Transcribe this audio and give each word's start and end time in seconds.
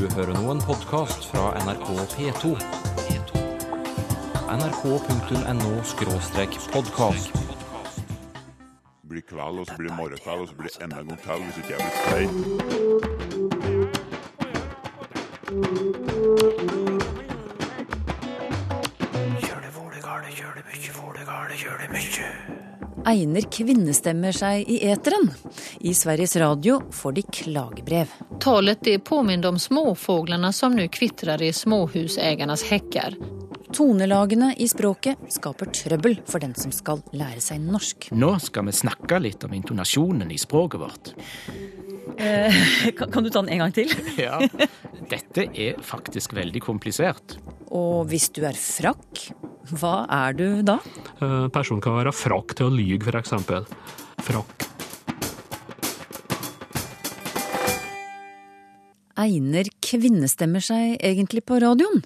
Du 0.00 0.08
hører 0.16 0.32
nå 0.32 0.48
en 0.48 0.62
podkast 0.64 1.26
fra 1.28 1.52
NRK 1.60 1.92
P2. 2.14 2.56
nrk.no-podkast. 4.48 7.28
blir 9.10 9.24
kveld, 9.28 9.56
og 9.60 9.66
så 9.68 9.74
blir 9.76 9.88
det 9.90 9.96
morgenkveld, 9.98 10.40
og 10.40 10.48
så 10.48 10.54
blir 10.56 10.68
det 10.72 10.80
enda 10.86 10.96
en 11.02 11.08
gang 11.10 11.20
til 11.26 11.38
hvis 11.44 11.58
ikke 11.60 11.72
jeg 11.74 11.80
blir 11.84 11.94
stein. 12.00 12.32
Einer 23.12 23.44
kvinnestemmer 23.52 24.32
seg 24.32 24.64
i 24.64 24.80
eteren. 24.96 25.28
I 25.84 25.92
Sveriges 25.92 26.40
Radio 26.40 26.80
får 26.88 27.12
de 27.20 27.22
klagebrev. 27.42 28.08
Talet 28.40 28.86
är 28.86 28.98
påminner 28.98 29.48
om 29.48 29.58
småfåglarna 29.58 30.52
som 30.52 30.72
nu 30.72 30.88
kvittrar 30.88 31.42
i 31.42 31.52
småhusägarnas 31.52 32.62
häckar. 32.62 33.14
Tonelagene 33.72 34.54
i 34.58 34.68
språket 34.68 35.18
skaper 35.28 35.66
trøbbel 35.66 36.16
for 36.26 36.40
den 36.40 36.54
som 36.54 36.72
skal 36.72 37.02
lære 37.12 37.42
seg 37.44 37.60
norsk. 37.60 38.08
Nå 38.16 38.32
skal 38.40 38.66
vi 38.66 38.74
snakke 38.74 39.20
litt 39.20 39.44
om 39.44 39.52
intonasjonen 39.54 40.32
i 40.32 40.38
språket 40.40 40.80
vårt. 40.80 41.12
Kan, 42.96 43.22
du 43.24 43.30
ta 43.30 43.42
den 43.42 43.52
en 43.52 43.62
gang 43.66 43.76
til? 43.76 43.92
Ja, 44.18 44.40
Dette 45.10 45.46
er 45.52 45.78
faktisk 45.84 46.32
veldig 46.36 46.64
komplisert. 46.64 47.36
Og 47.68 48.08
hvis 48.08 48.30
du 48.34 48.42
er 48.48 48.56
frakk, 48.56 49.28
hva 49.76 50.06
er 50.08 50.34
du 50.40 50.46
da? 50.66 50.80
Eh, 51.20 51.46
Personen 51.52 51.84
kan 51.84 52.00
være 52.00 52.16
frakk 52.16 52.56
til 52.56 52.70
å 52.70 52.74
lyge, 52.74 53.12
eksempel. 53.20 53.68
Frakk. 54.24 54.69
Einer 59.20 59.68
kvinnestemmer 59.84 60.64
seg 60.64 60.96
egentlig 61.04 61.44
på 61.44 61.58
radioen? 61.60 62.00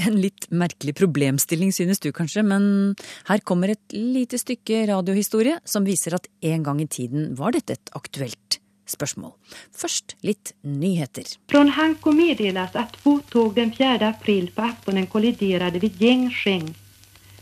En 0.00 0.16
litt 0.18 0.48
merkelig 0.50 0.96
problemstilling 0.98 1.70
synes 1.76 2.00
du 2.02 2.08
kanskje, 2.14 2.42
men 2.42 2.96
her 3.28 3.42
kommer 3.46 3.70
et 3.74 3.94
lite 3.94 4.40
stykke 4.40 4.86
radiohistorie 4.90 5.58
som 5.68 5.86
viser 5.86 6.16
at 6.18 6.26
en 6.50 6.64
gang 6.66 6.80
i 6.82 6.88
tiden 6.90 7.34
var 7.38 7.54
dette 7.54 7.76
et 7.76 7.92
aktuelt 7.94 8.58
spørsmål. 8.88 9.34
Først 9.76 10.16
litt 10.24 10.54
nyheter. 10.64 11.28
Från 11.52 11.70
Hanko 11.76 12.14
meddeles 12.16 12.74
at 12.74 12.96
tåg 13.04 13.54
den 13.54 13.70
4 13.76 14.08
april 14.08 14.50
på 14.54 14.64
aftonen 14.64 15.06
kolliderade 15.06 15.78
vid 15.84 16.00
Gängsheng. 16.00 16.72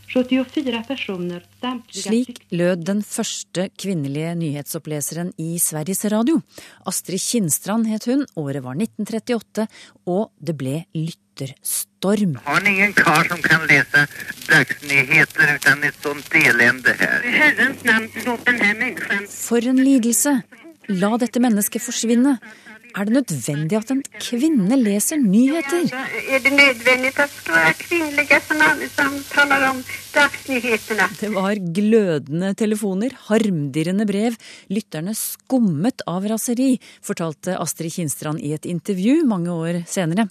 74 0.07 0.83
personer, 0.87 1.43
samtliga 1.61 2.09
Slik 2.09 2.39
lød 2.55 2.85
den 2.87 3.01
første 3.03 3.67
kvinnelige 3.75 4.33
nyhetsoppleseren 4.39 5.33
i 5.37 5.57
Sveriges 5.59 6.05
Radio. 6.13 6.39
Astrid 6.87 7.21
Kinnstrand 7.21 7.89
het 7.91 8.07
hun, 8.07 8.23
året 8.39 8.63
var 8.63 8.77
1938, 8.79 9.67
og 10.07 10.31
det 10.39 10.55
ble 10.57 10.77
lytterstorm. 10.95 12.37
Har 12.47 12.63
ni 12.63 12.77
ingen 12.77 12.95
kar 12.95 13.27
som 13.27 13.43
kan 13.43 13.67
lese 13.67 14.05
dagsnyheter 14.47 15.57
uten 15.57 15.83
et 15.83 15.99
sånt 16.03 16.39
elende 16.39 16.95
människan... 18.77 19.27
For 19.27 19.67
en 19.67 19.83
lidelse! 19.83 20.41
La 20.87 21.17
dette 21.19 21.41
mennesket 21.43 21.83
forsvinne. 21.83 22.37
Er 22.97 23.05
det 23.05 23.13
nødvendig 23.13 23.77
at 23.77 23.91
en 23.93 23.99
kvinne 24.17 24.73
leser 24.79 25.19
nyheter? 25.21 25.83
Er 26.33 26.39
det 26.41 26.49
nødvendig 26.49 27.11
at 27.13 27.19
det 27.19 27.33
ska 27.35 27.51
vara 27.53 27.73
kvinnliga 27.77 28.39
som, 28.41 29.17
taler 29.29 29.65
om 29.67 29.81
dagsnyhetene? 30.15 31.05
Det 31.19 31.29
var 31.35 31.59
glødende 31.77 32.49
telefoner, 32.57 33.13
harmdirrende 33.27 34.07
brev, 34.09 34.33
lytterne 34.73 35.13
skummet 35.13 36.01
av 36.09 36.25
raseri, 36.31 36.79
fortalte 37.05 37.59
Astrid 37.61 37.93
Kinstrand 37.93 38.41
i 38.41 38.55
et 38.57 38.65
intervju 38.65 39.19
mange 39.29 39.53
år 39.53 39.83
senere. 39.85 40.25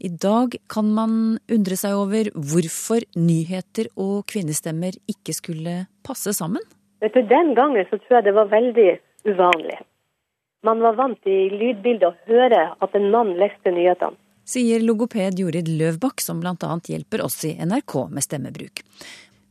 I 0.00 0.08
dag 0.08 0.56
kan 0.72 0.88
man 0.96 1.18
undre 1.52 1.76
seg 1.76 1.98
over 1.98 2.30
hvorfor 2.32 3.04
nyheter 3.20 3.90
og 3.92 4.24
kvinnestemmer 4.32 4.96
ikke 5.04 5.36
skulle 5.36 5.76
passe 6.06 6.32
sammen. 6.32 6.64
Vet 7.04 7.12
du, 7.12 7.20
Den 7.28 7.52
gangen 7.52 7.84
så 7.90 8.00
tror 8.00 8.22
jeg 8.22 8.28
det 8.30 8.34
var 8.40 8.48
veldig 8.48 8.88
uvanlig. 9.28 9.82
Man 10.64 10.80
var 10.80 10.96
vant 10.96 11.26
i 11.28 11.50
lydbildet 11.52 12.08
å 12.08 12.14
høre 12.30 12.62
at 12.80 12.96
en 12.96 13.10
mann 13.12 13.34
leste 13.40 13.72
nyhetene. 13.72 14.16
Sier 14.46 14.78
logoped 14.78 15.40
Jorid 15.40 15.66
Løvbakk, 15.68 16.22
som 16.22 16.38
bl.a. 16.38 16.54
hjelper 16.86 17.24
oss 17.24 17.40
i 17.48 17.56
NRK 17.58 17.94
med 18.14 18.22
stemmebruk. 18.22 18.82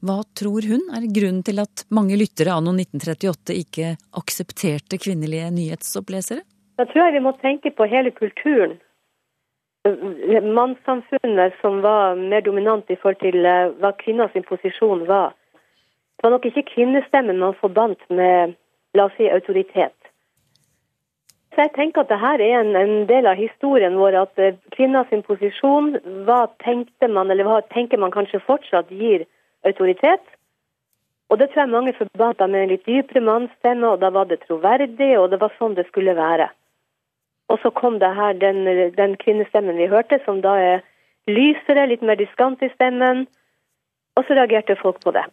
Hva 0.06 0.22
tror 0.40 0.64
hun 0.70 0.86
er 0.96 1.08
grunnen 1.12 1.44
til 1.44 1.60
at 1.60 1.84
mange 1.98 2.16
lyttere 2.20 2.54
anno 2.56 2.72
1938 2.78 3.56
ikke 3.60 3.96
aksepterte 4.22 5.00
kvinnelige 5.02 5.50
nyhetsopplesere? 5.52 6.46
Da 6.80 6.86
tror 6.88 7.08
jeg 7.08 7.16
vi 7.18 7.24
må 7.26 7.34
tenke 7.42 7.72
på 7.76 7.88
hele 7.92 8.12
kulturen. 8.16 8.78
Mannssamfunnet 9.86 11.60
som 11.62 11.82
var 11.84 12.16
mer 12.20 12.46
dominant 12.46 12.88
i 12.90 12.98
forhold 13.02 13.20
til 13.22 13.46
eh, 13.46 13.74
hva 13.82 13.92
kvinners 14.00 14.34
posisjon 14.48 15.04
var. 15.10 15.36
Det 16.16 16.26
var 16.26 16.34
nok 16.38 16.48
ikke 16.50 16.70
kvinnestemmen 16.72 17.42
man 17.44 17.60
forbandt 17.60 18.02
med 18.10 18.56
la 18.98 19.10
oss 19.10 19.18
si, 19.20 19.28
autoritet. 19.30 19.96
Så 21.56 21.64
jeg 21.64 21.72
tenker 21.72 22.04
at 22.04 22.10
dette 22.12 22.32
er 22.36 22.42
en, 22.60 22.74
en 22.76 23.06
del 23.08 23.28
av 23.32 23.40
historien 23.40 23.96
vår, 23.96 24.18
at 24.26 24.42
eh, 24.44 24.58
kvinners 24.76 25.12
posisjon, 25.24 25.94
hva 26.28 26.50
tenkte 26.60 27.08
man, 27.08 27.32
eller 27.32 27.48
hva 27.48 27.62
tenker 27.72 28.02
man 28.02 28.12
kanskje 28.12 28.44
fortsatt 28.44 28.92
gir 28.92 29.24
autoritet? 29.64 30.26
Og 31.32 31.40
det 31.40 31.48
tror 31.50 31.64
jeg 31.64 31.72
mange 31.72 31.94
forbandt 31.96 32.44
med 32.44 32.60
en 32.60 32.74
litt 32.74 32.84
dypere 32.84 33.24
mannsstemme, 33.24 33.88
og 33.88 34.04
da 34.04 34.12
var 34.12 34.28
det 34.28 34.42
troverdig, 34.44 35.14
og 35.18 35.32
det 35.32 35.40
var 35.40 35.56
sånn 35.56 35.80
det 35.80 35.88
skulle 35.88 36.18
være. 36.20 36.50
Og 37.48 37.62
så 37.64 37.72
kom 37.72 38.02
det 38.04 38.12
her 38.20 38.36
den, 38.36 38.66
den 38.98 39.16
kvinnestemmen 39.24 39.80
vi 39.80 39.88
hørte, 39.88 40.20
som 40.26 40.44
da 40.44 40.58
er 40.60 40.84
lysere, 41.32 41.88
litt 41.88 42.04
mer 42.04 42.20
diskant 42.20 42.62
i 42.68 42.72
stemmen, 42.76 43.26
og 44.20 44.28
så 44.28 44.36
reagerte 44.36 44.76
folk 44.84 45.00
på 45.08 45.16
det. 45.16 45.24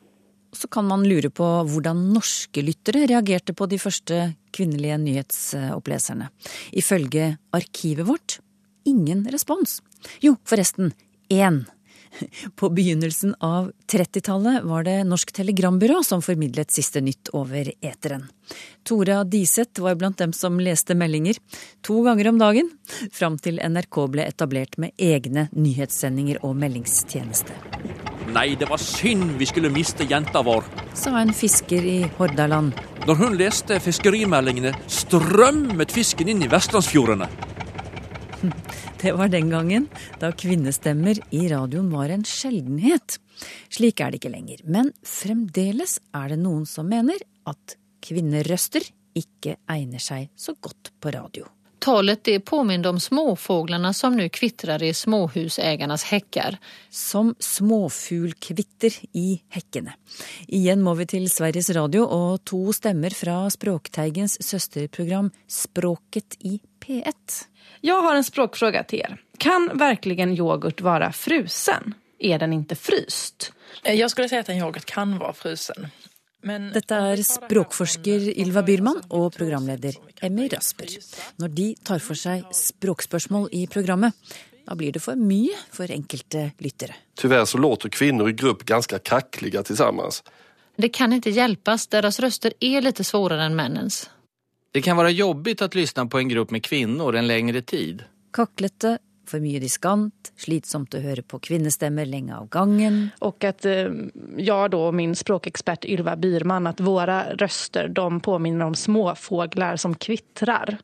Så 0.52 0.68
kan 0.68 0.84
man 0.84 1.04
lure 1.08 1.30
på 1.32 1.46
hvordan 1.68 2.10
norske 2.12 2.62
lyttere 2.64 3.06
reagerte 3.08 3.54
på 3.56 3.66
de 3.70 3.78
første 3.80 4.18
kvinnelige 4.52 4.98
nyhetsoppleserne. 5.00 6.28
Ifølge 6.76 7.36
arkivet 7.56 8.06
vårt 8.08 8.38
ingen 8.84 9.24
respons. 9.32 9.80
Jo, 10.20 10.36
forresten, 10.44 10.92
én. 11.32 11.64
På 12.56 12.68
begynnelsen 12.68 13.34
av 13.40 13.70
30-tallet 13.92 14.62
var 14.68 14.84
det 14.84 14.98
Norsk 15.08 15.32
Telegrambyrå 15.32 16.02
som 16.04 16.22
formidlet 16.22 16.70
siste 16.70 17.00
nytt 17.00 17.32
over 17.32 17.72
eteren. 17.80 18.26
Tora 18.84 19.22
Diseth 19.24 19.80
var 19.80 19.96
blant 19.96 20.20
dem 20.20 20.34
som 20.36 20.60
leste 20.60 20.94
meldinger 20.98 21.40
to 21.80 22.02
ganger 22.04 22.28
om 22.28 22.40
dagen, 22.42 22.70
fram 23.12 23.40
til 23.40 23.62
NRK 23.64 24.02
ble 24.12 24.28
etablert 24.28 24.76
med 24.76 24.92
egne 25.00 25.48
nyhetssendinger 25.56 26.44
og 26.44 26.58
meldingstjeneste. 26.60 27.56
Nei, 28.32 28.54
det 28.56 28.64
var 28.70 28.80
synd 28.80 29.34
vi 29.36 29.46
skulle 29.48 29.68
miste 29.72 30.06
jenta 30.08 30.40
vår. 30.44 30.64
Sa 30.96 31.18
en 31.20 31.34
fisker 31.36 31.84
i 31.84 31.98
Hordaland. 32.16 32.72
Når 33.04 33.18
hun 33.18 33.34
leste 33.36 33.76
fiskerimeldingene, 33.82 34.72
strømmet 34.88 35.92
fisken 35.92 36.30
inn 36.32 36.44
i 36.46 36.48
vestlandsfjordene. 36.52 37.28
Det 39.02 39.10
var 39.18 39.32
den 39.32 39.48
gangen 39.50 39.88
da 40.22 40.30
kvinnestemmer 40.38 41.18
i 41.34 41.40
radioen 41.50 41.88
var 41.90 42.12
en 42.14 42.22
sjeldenhet. 42.26 43.18
Slik 43.66 43.98
er 43.98 44.12
det 44.14 44.20
ikke 44.20 44.30
lenger, 44.30 44.60
men 44.62 44.92
fremdeles 45.02 45.96
er 46.14 46.30
det 46.30 46.38
noen 46.38 46.62
som 46.70 46.86
mener 46.86 47.18
at 47.50 47.74
kvinnerøster 48.06 48.86
ikke 49.18 49.56
egner 49.70 50.02
seg 50.02 50.30
så 50.38 50.54
godt 50.54 50.94
på 51.02 51.10
radio. 51.18 51.50
Talet 51.82 52.24
det 52.24 52.40
påminner 52.40 52.88
om 52.88 53.00
småfåglarna 53.00 53.92
som 53.92 54.16
nu 54.16 54.28
kvittrar 54.28 54.82
i 54.82 54.94
småhusägarnas 54.94 56.04
häckar. 56.04 56.58
Som 56.90 57.34
småfuglkvitter 57.38 58.92
i 59.12 59.42
hekkene. 59.48 59.92
Igjen 60.46 60.82
må 60.82 60.94
vi 60.94 61.08
til 61.10 61.26
Sveriges 61.30 61.70
Radio 61.74 62.04
og 62.06 62.44
to 62.46 62.60
stemmer 62.70 63.10
fra 63.10 63.50
Språkteigens 63.50 64.38
søsterprogram 64.46 65.32
Språket 65.50 66.38
i 66.38 66.60
P1. 66.84 67.42
Jeg 67.80 68.06
har 68.06 68.14
en 68.14 68.30
språkfråga 68.30 68.84
til 68.86 69.02
dere. 69.02 69.18
Kan 69.42 69.72
verkligen 69.74 70.36
yoghurt 70.38 70.84
være 70.86 71.10
frusen? 71.12 71.96
Er 72.22 72.38
den 72.38 72.54
ikke 72.60 72.78
fryst? 72.78 73.50
Jeg 73.82 74.06
skulle 74.10 74.30
si 74.30 74.38
at 74.38 74.54
en 74.54 74.62
yoghurt 74.62 74.86
kan 74.86 75.18
være 75.18 75.34
frusen. 75.34 75.90
Men 76.42 76.70
Dette 76.74 76.96
er 76.98 77.20
språkforsker 77.22 78.32
Ylva 78.42 78.64
Byrman 78.66 78.98
og 79.14 79.28
programleder 79.36 79.98
Emmy 80.26 80.48
Rasper. 80.50 80.90
Når 81.38 81.52
de 81.54 81.66
tar 81.86 82.02
for 82.02 82.18
seg 82.18 82.48
språkspørsmål 82.56 83.46
i 83.54 83.66
programmet, 83.70 84.16
da 84.66 84.74
blir 84.78 84.94
det 84.94 85.02
for 85.02 85.18
mye 85.18 85.54
for 85.74 85.90
enkelte 85.90 86.48
lyttere. 86.62 86.94
Tyvärr 87.18 87.44
så 87.44 87.58
låter 87.58 87.88
kvinner 87.88 88.28
i 88.28 88.32
grupp 88.32 88.64
ganske 88.66 88.98
kaklige 88.98 89.64
sammen. 89.76 90.10
Det 90.76 90.88
kan 90.88 91.12
ikke 91.12 91.30
hjelpes, 91.30 91.86
deres 91.92 92.18
røster 92.22 92.54
er 92.60 92.82
litt 92.82 92.98
vanskeligere 92.98 93.46
enn 93.46 93.58
mennens. 93.58 94.06
Det 94.72 94.80
kan 94.82 94.96
være 94.96 95.12
jobbigt 95.12 95.62
å 95.62 95.68
høre 95.68 96.08
på 96.08 96.18
en 96.18 96.30
gruppe 96.32 96.56
med 96.56 96.64
kvinner 96.64 97.14
en 97.14 97.28
lengre 97.28 97.60
tid. 97.62 98.06
Kaklete, 98.32 98.98
for 99.32 99.42
mye 99.42 99.60
diskant, 99.62 100.32
slitsomt 100.40 100.94
å 100.94 101.02
høre 101.02 101.24
på 101.24 101.40
kvinnestemmer 101.42 102.08
lenge 102.08 102.36
av 102.36 102.48
gangen. 102.52 103.00
Og 103.24 103.44
at 103.48 103.66
jeg 103.66 104.52
og 104.52 104.70
då 104.72 104.82
min 104.96 105.14
språkekspert 105.18 105.88
Ylva 105.88 106.16
Byrman, 106.20 106.68
at 106.70 106.80
våre 106.84 107.34
røster 107.40 107.88
de 107.88 108.08
påminner 108.20 108.70
om 108.70 108.76
småfåglar 108.78 109.80
som 109.80 109.96
kvittrar. 109.96 110.76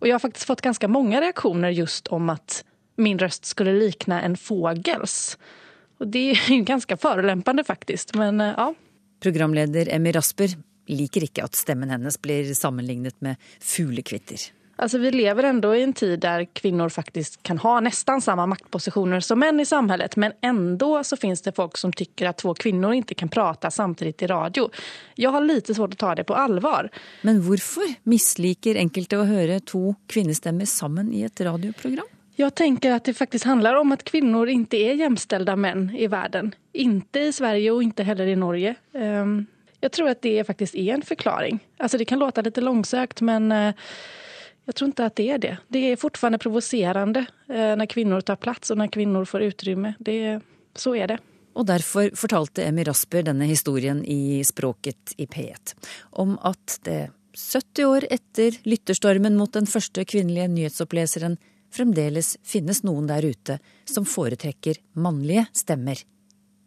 Og 0.00 0.08
jeg 0.08 0.16
har 0.16 0.24
faktisk 0.24 0.50
fått 0.50 0.64
ganske 0.64 0.88
mange 0.88 1.20
reaksjoner 1.20 1.74
just 1.76 2.08
om 2.12 2.32
at 2.32 2.62
min 2.96 3.18
røst 3.18 3.46
skulle 3.46 3.74
likne 3.76 4.20
en 4.22 4.36
fågels. 4.38 5.36
Og 6.00 6.10
det 6.10 6.30
er 6.32 6.64
ganske 6.66 6.96
ganska 6.96 6.96
faktisk. 6.96 7.66
faktiskt, 7.66 8.14
men 8.14 8.40
eh, 8.40 8.54
ja. 8.56 8.74
Programleder 9.22 9.88
Emmy 9.90 10.12
Rasper 10.12 10.56
liker 10.88 11.24
ikke 11.24 11.44
at 11.46 11.56
stemmen 11.56 11.90
hennes 11.90 12.20
blir 12.20 12.54
sammenlignet 12.54 13.16
med 13.24 13.36
fuglekvitter. 13.60 14.50
Alltså 14.76 14.98
vi 14.98 15.10
lever 15.10 15.42
ändå 15.42 15.76
i 15.76 15.82
en 15.82 15.92
tid 15.92 16.20
der 16.20 16.44
kvinner 16.44 16.88
faktisk 16.88 17.42
kan 17.42 17.58
ha 17.58 17.80
nesten 17.80 18.20
samme 18.20 18.46
maktposisjoner 18.46 19.20
som 19.20 19.38
menn 19.38 19.60
i 19.60 19.66
samfunnet, 19.66 20.16
Men 20.16 20.32
ändå 20.40 21.04
så 21.04 21.16
finns 21.16 21.42
det 21.42 21.52
folk 21.52 21.76
som 21.76 21.92
tycker 21.92 22.28
at 22.28 22.38
to 22.38 22.54
kvinner 22.54 22.94
ikke 22.94 23.14
kan 23.14 23.28
prate 23.28 23.70
samtidig 23.70 24.22
i 24.22 24.26
radio. 24.26 24.70
Jeg 25.14 25.30
har 25.30 25.40
lite 25.40 25.74
svårt 25.74 25.94
å 25.94 25.96
ta 25.96 26.14
det 26.14 26.24
på 26.24 26.34
allvar. 26.34 26.90
Men 27.22 27.40
hvorfor 27.42 27.94
misliker 28.02 28.74
enkelte 28.74 29.18
å 29.18 29.28
høre 29.28 29.60
to 29.60 29.94
kvinnestemmer 30.08 30.66
sammen 30.66 31.12
i 31.12 31.22
et 31.22 31.40
radioprogram? 31.40 32.10
Jeg 32.36 32.54
tenker 32.58 32.90
at 32.90 33.06
det 33.06 33.14
faktisk 33.14 33.46
handler 33.46 33.76
om 33.78 33.92
at 33.94 34.02
kvinner 34.02 34.50
ikke 34.50 34.80
er 34.90 34.98
jämställda 35.04 35.54
menn 35.56 35.92
i 35.94 36.08
verden. 36.10 36.50
Inte 36.72 37.28
i 37.28 37.32
Sverige 37.32 37.70
og 37.70 37.84
ikke 37.84 38.06
heller 38.08 38.26
i 38.26 38.34
Norge. 38.34 38.74
Jeg 39.84 39.92
tror 39.94 40.10
at 40.10 40.22
det 40.26 40.42
faktisk 40.48 40.74
er 40.74 40.96
en 40.96 41.06
forklaring. 41.06 41.60
Alltså 41.78 41.98
det 41.98 42.08
kan 42.10 42.18
låte 42.18 42.42
litt 42.42 42.58
langsøkt, 42.58 43.22
men 43.22 43.52
eh, 44.64 44.70
jag 44.70 44.74
tror 44.74 44.90
ikke 44.90 45.06
at 45.06 45.16
det 45.20 45.28
er 45.28 45.38
det. 45.38 45.54
Det 45.68 45.84
er 45.90 46.00
fortfarande 46.00 46.38
provocerande 46.42 47.26
når 47.48 47.86
kvinner 47.92 48.24
tar 48.24 48.40
plats 48.40 48.72
og 48.72 48.78
når 48.80 48.88
kvinnor 48.90 49.26
får 49.28 49.50
utrymme. 49.50 49.94
Det, 50.00 50.40
så 50.74 50.94
er 50.96 51.12
det. 51.12 51.18
Og 51.54 51.66
derfor 51.68 52.10
fortalte 52.18 52.64
Emmy 52.66 52.82
Rasper 52.88 53.26
denne 53.28 53.46
historien 53.46 54.00
i 54.04 54.42
Språket 54.44 55.14
i 55.20 55.26
P1. 55.30 55.74
Om 56.18 56.38
at 56.42 56.78
det 56.88 57.12
70 57.34 57.84
år 57.86 58.06
etter 58.14 58.58
lytterstormen 58.66 59.36
mot 59.38 59.52
den 59.54 59.66
første 59.70 60.04
kvinnelige 60.06 60.48
nyhetsoppleseren 60.50 61.36
fremdeles 61.74 62.36
finnes 62.46 62.82
noen 62.86 63.08
der 63.10 63.26
ute 63.26 63.58
som 63.90 64.06
foretrekker 64.06 64.78
mannlige 64.98 65.46
stemmer 65.54 65.98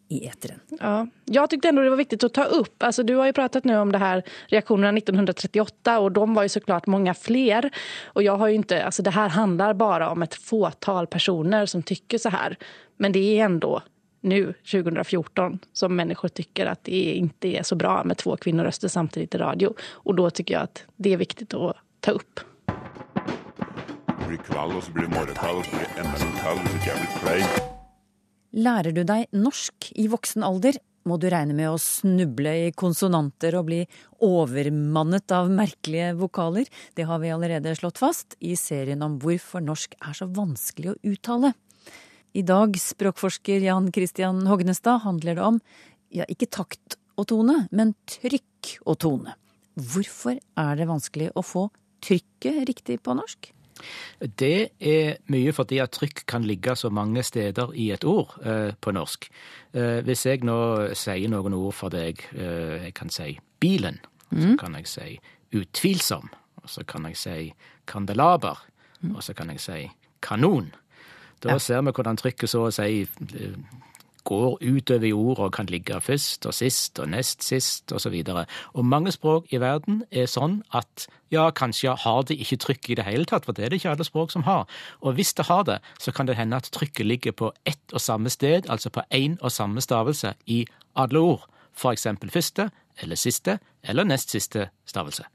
i 0.08 0.28
eteren. 0.28 0.60
Ja, 0.80 1.08
jag 1.26 1.50
tyckte 1.50 1.70
ändå 1.70 1.82
det 1.82 1.90
var 1.90 1.98
viktigt 1.98 2.24
att 2.24 2.34
ta 2.34 2.44
upp. 2.44 2.84
Alltså, 2.84 3.04
du 3.04 3.16
har 3.16 3.26
ju 3.26 3.34
pratat 3.34 3.64
nu 3.64 3.78
om 3.78 3.92
det 3.92 3.98
här 3.98 4.24
reaktionerna 4.48 4.98
1938 4.98 6.00
och 6.00 6.12
de 6.12 6.34
var 6.34 6.44
ju 6.44 6.50
såklart 6.50 6.88
många 6.88 7.14
fler. 7.14 7.70
Och 8.06 8.24
jag 8.24 8.38
har 8.38 8.48
ju 8.48 8.56
inte, 8.56 8.86
alltså, 8.86 9.04
det 9.04 9.12
här 9.12 9.30
handlar 9.30 9.74
bara 9.74 10.10
om 10.10 10.24
ett 10.24 10.36
fåtal 10.36 11.08
personer 11.08 11.66
som 11.66 11.84
tycker 11.84 12.18
så 12.18 12.30
här. 12.30 12.58
Men 12.98 13.12
det 13.12 13.40
är 13.40 13.46
ändå 13.46 13.82
nu, 14.22 14.54
2014, 14.72 15.60
som 15.74 15.96
människor 15.96 16.28
tycker 16.28 16.66
att 16.66 16.84
det 16.84 17.14
inte 17.14 17.48
är 17.48 17.64
så 17.64 17.76
bra 17.76 18.04
med 18.04 18.18
två 18.18 18.38
kvinnoröster 18.38 18.88
samtidigt 18.88 19.36
i 19.36 19.38
radio. 19.38 19.74
Och 19.92 20.16
då 20.16 20.30
tycker 20.30 20.54
jag 20.54 20.64
att 20.64 20.84
det 20.96 21.14
är 21.14 21.18
viktigt 21.18 21.54
att 21.54 21.76
ta 22.00 22.12
upp. 22.12 22.40
Det 24.08 24.28
blir 24.28 24.38
kveld, 24.38 24.76
og 24.76 24.84
så 24.84 24.92
blir 24.92 25.04
det 25.04 25.10
morgenkveld, 25.10 25.58
og 25.58 25.66
så 25.66 25.72
blir 25.72 25.88
det 25.96 26.00
enda 26.00 26.12
en 26.12 26.36
kveld 26.42 26.60
så 26.68 26.78
blir 26.84 26.94
det 26.94 27.00
blir 27.00 27.20
klein. 27.20 27.77
Lærer 28.56 28.94
du 28.96 29.04
deg 29.04 29.28
norsk 29.36 29.90
i 30.00 30.08
voksen 30.08 30.46
alder, 30.46 30.78
må 31.08 31.16
du 31.20 31.28
regne 31.32 31.56
med 31.56 31.70
å 31.72 31.80
snuble 31.80 32.52
i 32.68 32.72
konsonanter 32.76 33.56
og 33.60 33.68
bli 33.70 33.80
overmannet 34.24 35.32
av 35.36 35.50
merkelige 35.52 36.14
vokaler. 36.20 36.68
Det 36.96 37.08
har 37.08 37.22
vi 37.24 37.32
allerede 37.32 37.76
slått 37.80 38.02
fast 38.02 38.36
i 38.44 38.56
serien 38.60 39.04
om 39.06 39.18
hvorfor 39.24 39.64
norsk 39.64 39.96
er 40.02 40.18
så 40.18 40.28
vanskelig 40.28 40.94
å 40.94 41.00
uttale. 41.14 41.54
I 42.38 42.44
dag, 42.46 42.76
språkforsker 42.76 43.64
Jan 43.66 43.92
Christian 43.96 44.44
Hognestad, 44.50 45.02
handler 45.08 45.40
det 45.40 45.46
om 45.48 45.60
ja, 46.14 46.28
ikke 46.30 46.52
takt 46.60 47.00
og 47.18 47.30
tone, 47.32 47.64
men 47.72 47.96
trykk 48.10 48.78
og 48.86 49.00
tone. 49.02 49.36
Hvorfor 49.78 50.38
er 50.38 50.80
det 50.80 50.90
vanskelig 50.90 51.32
å 51.38 51.44
få 51.46 51.68
trykket 52.04 52.66
riktig 52.70 53.00
på 53.06 53.16
norsk? 53.18 53.52
Det 54.20 54.70
er 54.80 55.18
mye 55.34 55.54
fordi 55.54 55.80
at 55.84 55.94
trykk 55.96 56.24
kan 56.30 56.46
ligge 56.48 56.76
så 56.76 56.90
mange 56.90 57.24
steder 57.24 57.74
i 57.76 57.90
et 57.96 58.06
ord 58.08 58.38
eh, 58.46 58.74
på 58.82 58.94
norsk. 58.96 59.30
Eh, 59.74 60.00
hvis 60.08 60.26
jeg 60.26 60.44
nå 60.48 60.58
sier 60.98 61.30
noen 61.32 61.58
ord 61.58 61.76
for 61.76 61.94
deg, 61.94 62.24
eh, 62.36 62.88
jeg 62.88 62.96
kan 62.98 63.14
si 63.14 63.38
bilen, 63.60 64.00
mm. 64.32 64.42
så 64.42 64.56
kan 64.60 64.80
jeg 64.80 64.90
si 64.92 65.20
utvilsom, 65.58 66.30
og 66.64 66.70
så 66.70 66.84
kan 66.88 67.06
jeg 67.10 67.18
si 67.18 67.54
kandelaber, 67.88 68.60
og 69.14 69.24
så 69.24 69.34
kan 69.38 69.54
jeg 69.54 69.64
si 69.64 69.88
kanon. 70.22 70.72
Da 71.44 71.60
ser 71.62 71.84
vi 71.86 71.94
hvordan 71.94 72.18
trykket 72.18 72.50
så 72.50 72.66
å 72.68 72.74
si 72.74 73.04
eh, 73.04 73.58
går 74.28 74.58
utover 74.60 75.08
i 75.08 75.14
ordet 75.16 75.46
og 75.46 75.54
kan 75.56 75.70
ligge 75.72 76.00
først 76.04 76.46
og 76.50 76.56
sist 76.56 77.00
og 77.00 77.10
nest 77.14 77.46
sist 77.46 77.94
osv. 77.96 78.16
Og, 78.28 78.44
og 78.74 78.86
mange 78.86 79.14
språk 79.16 79.54
i 79.56 79.62
verden 79.64 80.02
er 80.12 80.28
sånn 80.32 80.60
at 80.76 81.08
ja, 81.34 81.48
kanskje 81.56 81.96
har 82.04 82.28
det 82.28 82.40
ikke 82.44 82.60
trykk 82.64 82.90
i 82.92 82.98
det 83.00 83.08
hele 83.08 83.28
tatt, 83.28 83.48
for 83.48 83.56
det 83.56 83.66
er 83.66 83.72
det 83.72 83.82
ikke 83.82 83.94
alle 83.96 84.08
språk 84.08 84.34
som 84.36 84.46
har. 84.48 84.68
Og 85.04 85.18
hvis 85.20 85.34
det 85.38 85.48
har 85.52 85.64
det, 85.68 85.80
så 86.00 86.12
kan 86.16 86.28
det 86.28 86.38
hende 86.40 86.60
at 86.60 86.72
trykket 86.76 87.08
ligger 87.08 87.36
på 87.36 87.52
ett 87.68 87.96
og 87.96 88.04
samme 88.04 88.32
sted, 88.34 88.68
altså 88.72 88.92
på 88.92 89.06
én 89.16 89.40
og 89.42 89.52
samme 89.52 89.84
stavelse 89.84 90.36
i 90.46 90.66
alle 90.96 91.24
ord. 91.24 91.48
For 91.78 91.94
eksempel 91.94 92.32
første 92.34 92.70
eller 93.02 93.20
siste 93.20 93.60
eller 93.84 94.08
nest 94.08 94.34
siste 94.34 94.70
stavelse. 94.88 95.28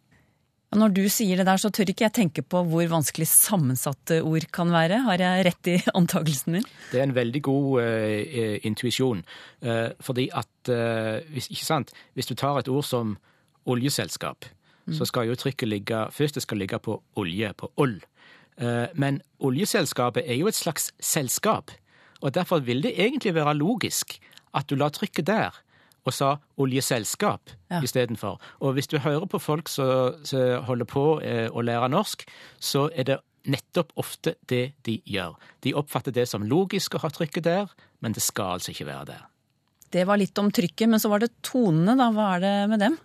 Og 0.72 0.78
Når 0.80 0.94
du 0.96 1.02
sier 1.12 1.36
det 1.36 1.44
der, 1.44 1.60
så 1.60 1.68
tør 1.68 1.90
ikke 1.92 2.06
jeg 2.06 2.14
tenke 2.16 2.42
på 2.42 2.62
hvor 2.64 2.86
vanskelig 2.88 3.26
sammensatte 3.28 4.22
ord 4.24 4.46
kan 4.56 4.72
være. 4.72 5.02
Har 5.04 5.20
jeg 5.20 5.44
rett 5.50 5.68
i 5.68 5.74
antakelsen 5.98 6.56
min? 6.56 6.64
Det 6.88 7.02
er 7.02 7.04
en 7.10 7.16
veldig 7.16 7.42
god 7.44 7.68
uh, 7.84 8.54
intuisjon. 8.64 9.20
Uh, 9.60 9.92
fordi 10.00 10.30
at 10.32 10.72
uh, 10.72 11.20
hvis, 11.34 11.50
Ikke 11.52 11.68
sant? 11.68 11.92
Hvis 12.16 12.30
du 12.30 12.34
tar 12.34 12.62
et 12.62 12.72
ord 12.72 12.86
som 12.88 13.18
oljeselskap, 13.68 14.48
så 14.90 15.06
skal 15.06 15.28
jo 15.28 15.36
trykket 15.38 15.68
ligge 15.68 15.98
Først 16.10 16.34
det 16.34 16.42
skal 16.42 16.58
ligge 16.58 16.78
på 16.82 16.96
olje, 17.14 17.52
på 17.54 17.68
oll. 17.78 18.00
Men 18.98 19.20
oljeselskapet 19.38 20.26
er 20.26 20.40
jo 20.40 20.48
et 20.50 20.58
slags 20.58 20.90
selskap. 20.98 21.70
Og 22.20 22.34
derfor 22.34 22.58
vil 22.66 22.82
det 22.82 22.90
egentlig 22.98 23.34
være 23.34 23.54
logisk 23.54 24.18
at 24.58 24.66
du 24.66 24.74
lar 24.74 24.90
trykket 24.90 25.26
der 25.30 25.62
og 26.04 26.12
sa 26.12 26.36
oljeselskap 26.58 27.50
Ja. 27.70 27.80
istedenfor. 27.82 28.40
Og 28.60 28.74
hvis 28.74 28.86
du 28.88 28.98
hører 28.98 29.26
på 29.26 29.38
folk 29.40 29.68
som 29.68 30.14
holder 30.66 30.84
på 30.84 31.20
eh, 31.22 31.48
å 31.50 31.62
lære 31.62 31.88
norsk, 31.90 32.24
så 32.60 32.90
er 32.94 33.04
det 33.04 33.18
nettopp 33.46 33.92
ofte 33.96 34.34
det 34.48 34.72
de 34.86 35.00
gjør. 35.06 35.34
De 35.62 35.72
oppfatter 35.74 36.12
det 36.12 36.28
som 36.28 36.42
logisk 36.42 36.94
å 36.94 37.00
ha 37.02 37.08
trykket 37.08 37.42
der, 37.44 37.70
men 38.00 38.12
det 38.12 38.22
skal 38.22 38.58
altså 38.58 38.70
ikke 38.70 38.86
være 38.86 39.06
der. 39.06 39.22
Det 39.92 40.06
var 40.06 40.16
litt 40.16 40.38
om 40.38 40.50
trykket, 40.50 40.88
men 40.88 40.98
så 41.02 41.08
var 41.10 41.18
det 41.20 41.30
tonene, 41.42 41.96
da. 41.98 42.10
Hva 42.14 42.36
er 42.36 42.40
det 42.40 42.68
med 42.70 42.80
dem? 42.80 42.98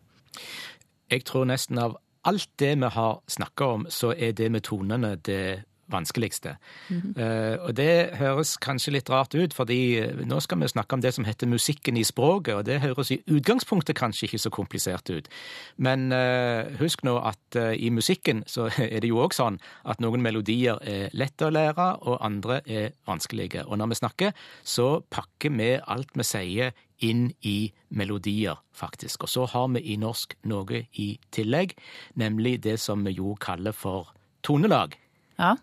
Jeg 1.10 1.24
tror 1.26 1.46
nesten 1.50 1.78
av 1.80 1.98
alt 2.28 2.50
det 2.60 2.76
vi 2.80 2.90
har 2.94 3.20
snakka 3.28 3.66
om, 3.74 3.86
så 3.90 4.14
er 4.18 4.32
det 4.34 4.52
med 4.52 4.64
tonene 4.64 5.16
det 5.24 5.64
vanskeligste. 5.92 6.56
Eh, 6.92 7.56
og 7.64 7.76
det 7.78 8.18
høres 8.20 8.56
kanskje 8.64 8.94
litt 8.98 9.10
rart 9.12 9.36
ut, 9.36 9.54
fordi 9.56 9.80
eh, 10.02 10.24
nå 10.28 10.40
skal 10.44 10.62
vi 10.62 10.70
snakke 10.72 10.98
om 10.98 11.04
det 11.04 11.14
som 11.16 11.28
heter 11.28 11.50
musikken 11.50 11.98
i 11.98 12.06
språket, 12.08 12.56
og 12.56 12.66
det 12.68 12.82
høres 12.84 13.12
i 13.16 13.20
utgangspunktet 13.26 13.98
kanskje 13.98 14.28
ikke 14.28 14.42
så 14.42 14.52
komplisert 14.54 15.10
ut. 15.10 15.30
Men 15.78 16.12
uh, 16.12 16.68
husk 16.80 17.04
nå 17.08 17.18
at 17.22 17.60
uh, 17.60 17.72
i 17.74 17.90
musikken 17.94 18.44
så 18.50 18.68
er 18.84 19.00
det 19.04 19.12
jo 19.12 19.22
òg 19.24 19.36
sånn 19.36 19.60
at 19.88 20.04
noen 20.04 20.24
melodier 20.24 20.82
er 20.84 21.14
lette 21.18 21.48
å 21.48 21.54
lære, 21.54 21.88
og 22.04 22.20
andre 22.26 22.62
er 22.66 22.92
vanskelige. 23.08 23.66
Og 23.68 23.80
når 23.80 23.94
vi 23.94 24.02
snakker, 24.02 24.44
så 24.64 24.90
pakker 25.14 25.56
vi 25.56 25.72
alt 25.80 26.14
vi 26.18 26.28
sier 26.28 26.76
inn 27.06 27.30
i 27.46 27.72
melodier, 27.94 28.58
faktisk. 28.74 29.28
Og 29.28 29.30
så 29.30 29.46
har 29.54 29.68
vi 29.76 29.84
i 29.94 29.98
norsk 30.02 30.34
noe 30.50 30.84
i 30.98 31.12
tillegg, 31.32 31.76
nemlig 32.18 32.58
det 32.66 32.80
som 32.82 33.06
vi 33.06 33.18
jo 33.20 33.36
kaller 33.42 33.76
for 33.76 34.14
tonelag. 34.46 34.98
Ja. 35.38 35.56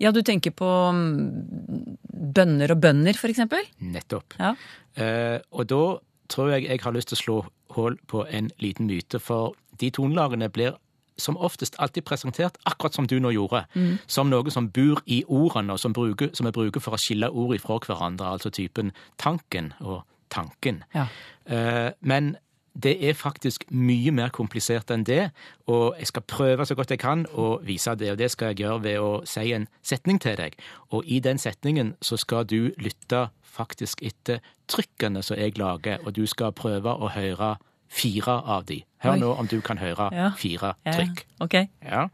Ja, 0.00 0.10
du 0.14 0.22
tenker 0.22 0.50
på 0.54 0.68
mm, 0.92 1.98
bønner 2.34 2.72
og 2.74 2.80
bønder, 2.84 3.16
eksempel? 3.30 3.64
Nettopp. 3.80 4.36
Ja. 4.38 4.54
Eh, 4.96 5.40
og 5.52 5.66
da 5.70 5.82
tror 6.30 6.50
jeg 6.54 6.68
jeg 6.68 6.80
har 6.84 6.94
lyst 6.94 7.08
til 7.12 7.18
å 7.18 7.22
slå 7.22 7.36
hull 7.74 7.96
på 8.10 8.24
en 8.30 8.50
liten 8.62 8.86
myte, 8.86 9.20
for 9.20 9.54
de 9.80 9.90
tonelagene 9.90 10.48
blir 10.54 10.76
som 11.18 11.36
oftest 11.38 11.76
alltid 11.78 12.02
presentert 12.04 12.56
akkurat 12.66 12.94
som 12.94 13.06
du 13.06 13.20
nå 13.20 13.30
gjorde, 13.30 13.64
Mm. 13.74 13.98
som 14.06 14.30
noe 14.30 14.50
som 14.50 14.68
bor 14.68 15.02
i 15.06 15.22
ordene, 15.28 15.72
og 15.72 15.78
som, 15.78 15.92
bruker, 15.92 16.30
som 16.34 16.46
jeg 16.46 16.54
bruker 16.54 16.80
for 16.80 16.94
å 16.94 16.98
skille 16.98 17.30
ord 17.30 17.54
ifra 17.54 17.78
hverandre, 17.78 18.26
altså 18.34 18.50
typen 18.50 18.90
tanken 19.16 19.72
og 19.80 20.02
tanken. 20.30 20.82
Ja. 20.94 21.06
Eh, 21.46 21.92
men 22.00 22.36
det 22.74 22.96
er 23.08 23.14
faktisk 23.14 23.64
mye 23.70 24.10
mer 24.10 24.32
komplisert 24.34 24.90
enn 24.90 25.04
det, 25.06 25.28
og 25.70 25.94
jeg 25.98 26.08
skal 26.10 26.22
prøve 26.26 26.66
så 26.66 26.74
godt 26.74 26.90
jeg 26.90 26.98
kan 26.98 27.22
å 27.30 27.60
vise 27.62 27.94
det, 27.94 28.08
og 28.10 28.18
det 28.18 28.30
skal 28.34 28.50
jeg 28.50 28.64
gjøre 28.64 28.82
ved 28.82 28.98
å 28.98 29.12
si 29.30 29.52
en 29.54 29.68
setning 29.82 30.18
til 30.20 30.34
deg. 30.40 30.56
Og 30.90 31.06
i 31.06 31.20
den 31.22 31.38
setningen 31.38 31.94
så 32.02 32.18
skal 32.18 32.44
du 32.50 32.72
lytte 32.82 33.28
faktisk 33.54 34.02
etter 34.02 34.42
trykkene 34.66 35.22
som 35.22 35.38
jeg 35.38 35.54
lager, 35.58 36.02
og 36.02 36.16
du 36.18 36.26
skal 36.26 36.50
prøve 36.52 36.90
å 36.98 37.12
høre 37.14 37.54
fire 37.94 38.40
av 38.42 38.66
de. 38.66 38.80
Hør 39.04 39.12
Oi. 39.14 39.20
nå 39.22 39.30
om 39.38 39.46
du 39.46 39.60
kan 39.62 39.78
høre 39.78 40.10
Ja. 40.12 40.32
fire 40.36 40.74
Ja, 40.84 40.92
trykk. 40.98 41.24
Ok. 41.40 41.54
Ja. 41.84 42.08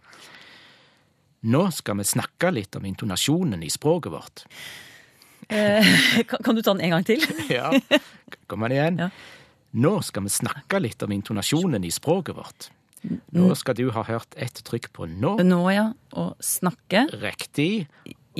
Nå 1.43 1.71
skal 1.73 1.97
vi 1.97 2.05
snakke 2.05 2.51
litt 2.53 2.77
om 2.77 2.85
intonasjonen 2.85 3.63
i 3.65 3.71
språket 3.73 4.13
vårt. 4.13 4.45
Eh, 5.49 5.87
kan, 6.29 6.43
kan 6.45 6.55
du 6.55 6.61
ta 6.63 6.75
den 6.75 6.85
en 6.85 6.91
gang 6.99 7.07
til? 7.09 7.25
Ja, 7.49 7.73
kommer 8.47 8.69
den 8.69 8.77
igjen? 8.77 8.99
Ja. 9.07 9.11
Nå 9.73 10.01
skal 10.03 10.25
vi 10.27 10.33
snakke 10.35 10.81
litt 10.83 11.03
om 11.03 11.13
intonasjonen 11.15 11.85
i 11.85 11.91
språket 11.95 12.37
vårt. 12.37 12.71
Nå 13.33 13.55
skal 13.57 13.77
du 13.79 13.87
ha 13.95 14.03
hørt 14.05 14.35
ett 14.37 14.59
trykk 14.67 14.91
på 14.93 15.07
nå. 15.09 15.37
Nå, 15.47 15.61
ja. 15.73 15.87
Og 16.21 16.35
snakke. 16.45 17.07
Riktig. 17.23 17.87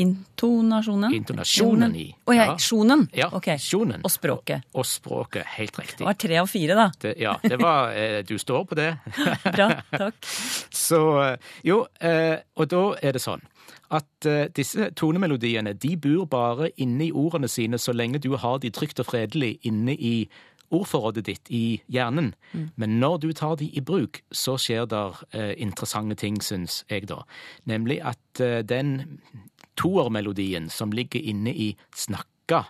Intonasjonen? 0.01 1.15
Intonasjonen 1.15 1.95
i. 1.97 2.09
Å 2.27 2.35
ja, 2.35 2.45
Ja. 2.45 2.57
sjonen? 2.59 3.09
Ja, 3.13 3.29
okay. 3.33 3.59
sjonen. 3.59 4.01
Og 4.05 4.11
språket. 4.11 4.63
Og 4.75 4.85
språket, 4.87 5.45
helt 5.57 5.79
riktig. 5.79 5.99
Det 5.99 6.05
var 6.07 6.15
tre 6.15 6.37
av 6.39 6.47
fire, 6.47 6.75
da. 6.75 6.91
Det, 7.01 7.15
ja, 7.19 7.39
det 7.43 7.59
var 7.61 7.93
eh, 7.93 8.23
Du 8.23 8.39
står 8.39 8.65
på 8.65 8.75
det. 8.79 8.99
Bra, 9.57 9.83
takk. 9.91 10.15
Så 10.71 11.01
eh, 11.25 11.37
jo, 11.65 11.87
eh, 12.01 12.39
og 12.57 12.69
da 12.71 12.85
er 13.03 13.13
det 13.13 13.23
sånn 13.23 13.43
at 13.91 14.27
disse 14.55 14.93
tonemelodiene 14.95 15.73
de 15.75 15.97
bor 15.99 16.27
bare 16.31 16.69
inne 16.79 17.09
i 17.09 17.11
ordene 17.11 17.49
sine 17.51 17.75
så 17.79 17.91
lenge 17.91 18.21
du 18.23 18.37
har 18.39 18.61
de 18.63 18.71
trygt 18.71 19.01
og 19.03 19.09
fredelig 19.09 19.59
inne 19.67 19.97
i 19.99 20.29
ordforrådet 20.71 21.27
ditt 21.27 21.51
i 21.51 21.81
hjernen. 21.91 22.33
Men 22.77 22.99
når 23.03 23.19
du 23.25 23.31
tar 23.37 23.57
de 23.61 23.69
i 23.75 23.83
bruk, 23.83 24.23
så 24.31 24.57
skjer 24.61 24.87
der 24.91 25.21
eh, 25.35 25.55
interessante 25.59 26.17
ting, 26.21 26.41
syns 26.43 26.85
jeg 26.91 27.09
da. 27.11 27.23
Nemlig 27.65 28.01
at 28.07 28.43
eh, 28.43 28.61
den 28.63 29.21
toermelodien 29.81 30.69
som 30.71 30.93
ligger 30.93 31.21
inne 31.21 31.55
i 31.55 31.75
snakka, 31.97 32.65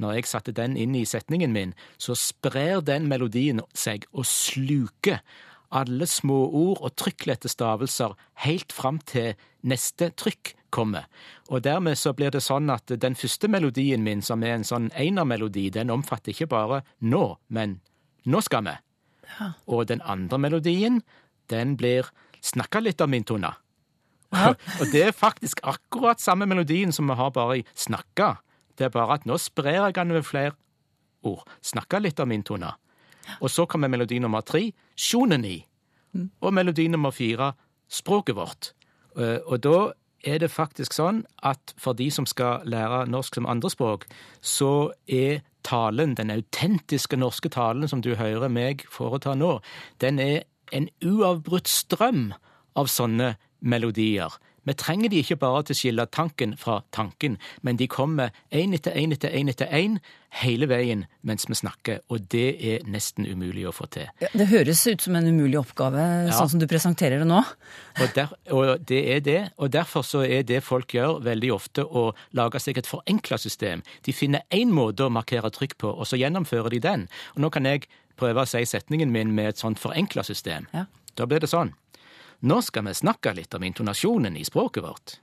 når 0.00 0.16
jeg 0.16 0.30
satte 0.30 0.56
den 0.56 0.76
inn 0.80 0.94
i 0.96 1.04
setningen 1.04 1.52
min, 1.52 1.74
så 2.00 2.16
sprer 2.16 2.80
den 2.80 3.08
melodien 3.10 3.60
seg 3.76 4.06
og 4.12 4.24
sluker 4.28 5.20
alle 5.70 6.06
småord 6.08 6.80
og 6.80 6.94
trykklette 6.98 7.50
stavelser 7.50 8.16
helt 8.46 8.72
fram 8.74 8.98
til 9.06 9.36
neste 9.62 10.10
trykk 10.18 10.54
kommer. 10.70 11.06
Og 11.48 11.62
dermed 11.64 11.98
så 11.98 12.12
blir 12.16 12.30
det 12.30 12.42
sånn 12.44 12.70
at 12.70 12.90
den 13.02 13.16
første 13.18 13.48
melodien 13.50 14.02
min, 14.06 14.22
som 14.22 14.42
er 14.42 14.56
en 14.58 14.66
sånn 14.66 14.90
enermelodi, 14.94 15.68
den 15.70 15.90
omfatter 15.90 16.32
ikke 16.34 16.50
bare 16.50 16.82
nå, 17.00 17.36
men 17.48 17.80
nå 18.26 18.40
skal 18.46 18.66
vi. 18.66 18.76
Og 19.66 19.86
den 19.90 20.02
andre 20.02 20.38
melodien, 20.38 21.02
den 21.50 21.76
blir 21.76 22.08
snakka 22.42 22.80
litt 22.80 23.00
om 23.00 23.10
min 23.10 23.24
tone. 23.26 23.52
og 24.80 24.86
det 24.92 25.02
er 25.08 25.16
faktisk 25.16 25.60
akkurat 25.66 26.22
samme 26.22 26.46
melodien 26.46 26.92
som 26.94 27.10
vi 27.10 27.16
har 27.18 27.32
bare 27.34 27.60
i 27.60 27.64
snakka. 27.74 28.36
Det 28.78 28.86
er 28.88 28.94
bare 28.94 29.18
at 29.18 29.26
nå 29.26 29.36
sprer 29.42 29.80
jeg 29.80 29.96
den 29.98 30.14
med 30.14 30.26
flere 30.26 30.54
ord. 31.26 31.42
Snakka 31.66 31.98
litt 32.00 32.20
om 32.22 32.30
min 32.30 32.46
tone. 32.46 32.70
Og 33.40 33.50
så 33.52 33.66
kommer 33.68 33.90
melodi 33.92 34.18
nummer 34.22 34.42
tre, 34.46 34.70
sjonen 34.96 35.44
i. 35.44 35.58
Og 36.40 36.54
melodi 36.54 36.88
nummer 36.90 37.12
fire, 37.14 37.52
språket 37.90 38.34
vårt. 38.38 38.72
Eh, 39.18 39.38
Og 39.46 39.60
da 39.62 39.92
er 40.24 40.40
det 40.42 40.50
faktisk 40.52 40.94
sånn 40.96 41.22
at 41.46 41.74
for 41.80 41.96
de 41.96 42.10
som 42.12 42.26
skal 42.28 42.66
lære 42.68 43.06
norsk 43.10 43.38
som 43.38 43.48
andrespråk, 43.48 44.06
så 44.40 44.92
er 45.08 45.40
talen, 45.66 46.14
den 46.16 46.32
autentiske 46.32 47.16
norske 47.20 47.50
talen 47.52 47.88
som 47.88 48.02
du 48.04 48.14
hører 48.16 48.48
meg 48.52 48.84
foreta 48.90 49.34
nå, 49.36 49.58
den 50.00 50.20
er 50.20 50.42
en 50.72 50.88
uavbrutt 51.04 51.68
strøm 51.68 52.30
av 52.78 52.88
sånne 52.88 53.34
melodier. 53.60 54.32
Vi 54.68 54.74
trenger 54.74 55.08
de 55.08 55.20
ikke 55.22 55.36
bare 55.40 55.62
til 55.64 55.74
å 55.74 55.78
skille 55.78 56.04
tanken 56.12 56.56
fra 56.60 56.82
tanken, 56.92 57.38
men 57.62 57.76
de 57.80 57.86
kommer 57.88 58.30
én 58.52 58.74
etter 58.76 58.92
én 58.92 59.12
etter 59.12 59.32
én 59.32 59.48
etter 59.48 59.66
én 59.72 59.98
hele 60.42 60.66
veien 60.70 61.06
mens 61.26 61.46
vi 61.48 61.54
snakker, 61.58 62.00
og 62.08 62.28
det 62.30 62.44
er 62.62 62.84
nesten 62.86 63.26
umulig 63.26 63.64
å 63.66 63.72
få 63.74 63.88
til. 63.90 64.06
Ja, 64.20 64.28
det 64.36 64.46
høres 64.52 64.86
ut 64.86 65.00
som 65.02 65.16
en 65.16 65.26
umulig 65.26 65.58
oppgave, 65.58 66.04
Ja. 66.28 66.32
sånn 66.36 66.50
som 66.50 66.60
du 66.60 66.66
presenterer 66.66 67.18
det 67.18 67.26
nå. 67.26 67.40
Og, 68.00 68.14
der, 68.14 68.28
og 68.52 68.84
det 68.86 69.00
er 69.16 69.20
det, 69.20 69.52
og 69.58 69.70
derfor 69.72 70.02
så 70.06 70.22
er 70.28 70.42
det 70.42 70.62
folk 70.62 70.92
gjør 70.94 71.22
veldig 71.24 71.52
ofte 71.52 71.82
å 71.84 72.12
lage 72.32 72.60
seg 72.60 72.78
et 72.78 72.86
forenkla 72.86 73.38
system. 73.38 73.82
De 74.04 74.12
finner 74.12 74.42
én 74.52 74.70
måte 74.70 75.00
å 75.08 75.10
markere 75.10 75.50
trykk 75.50 75.78
på, 75.78 75.88
og 75.98 76.06
så 76.06 76.16
gjennomfører 76.20 76.70
de 76.70 76.78
den. 76.80 77.08
Og 77.34 77.42
nå 77.42 77.50
kan 77.50 77.64
jeg 77.64 77.88
prøve 78.16 78.42
å 78.44 78.46
si 78.46 78.62
setningen 78.68 79.10
min 79.10 79.34
med 79.34 79.48
et 79.48 79.58
sånt 79.58 79.78
forenkla 79.80 80.22
system. 80.22 80.66
Ja. 80.74 80.84
Da 81.16 81.26
blir 81.26 81.40
det 81.40 81.48
sånn. 81.50 81.72
Nå 82.40 82.60
skal 82.64 82.86
vi 82.88 82.96
snakke 82.96 83.34
litt 83.36 83.54
om 83.56 83.64
intonasjonen 83.66 84.36
i 84.38 84.44
språket 84.46 84.84
vårt. 84.84 85.16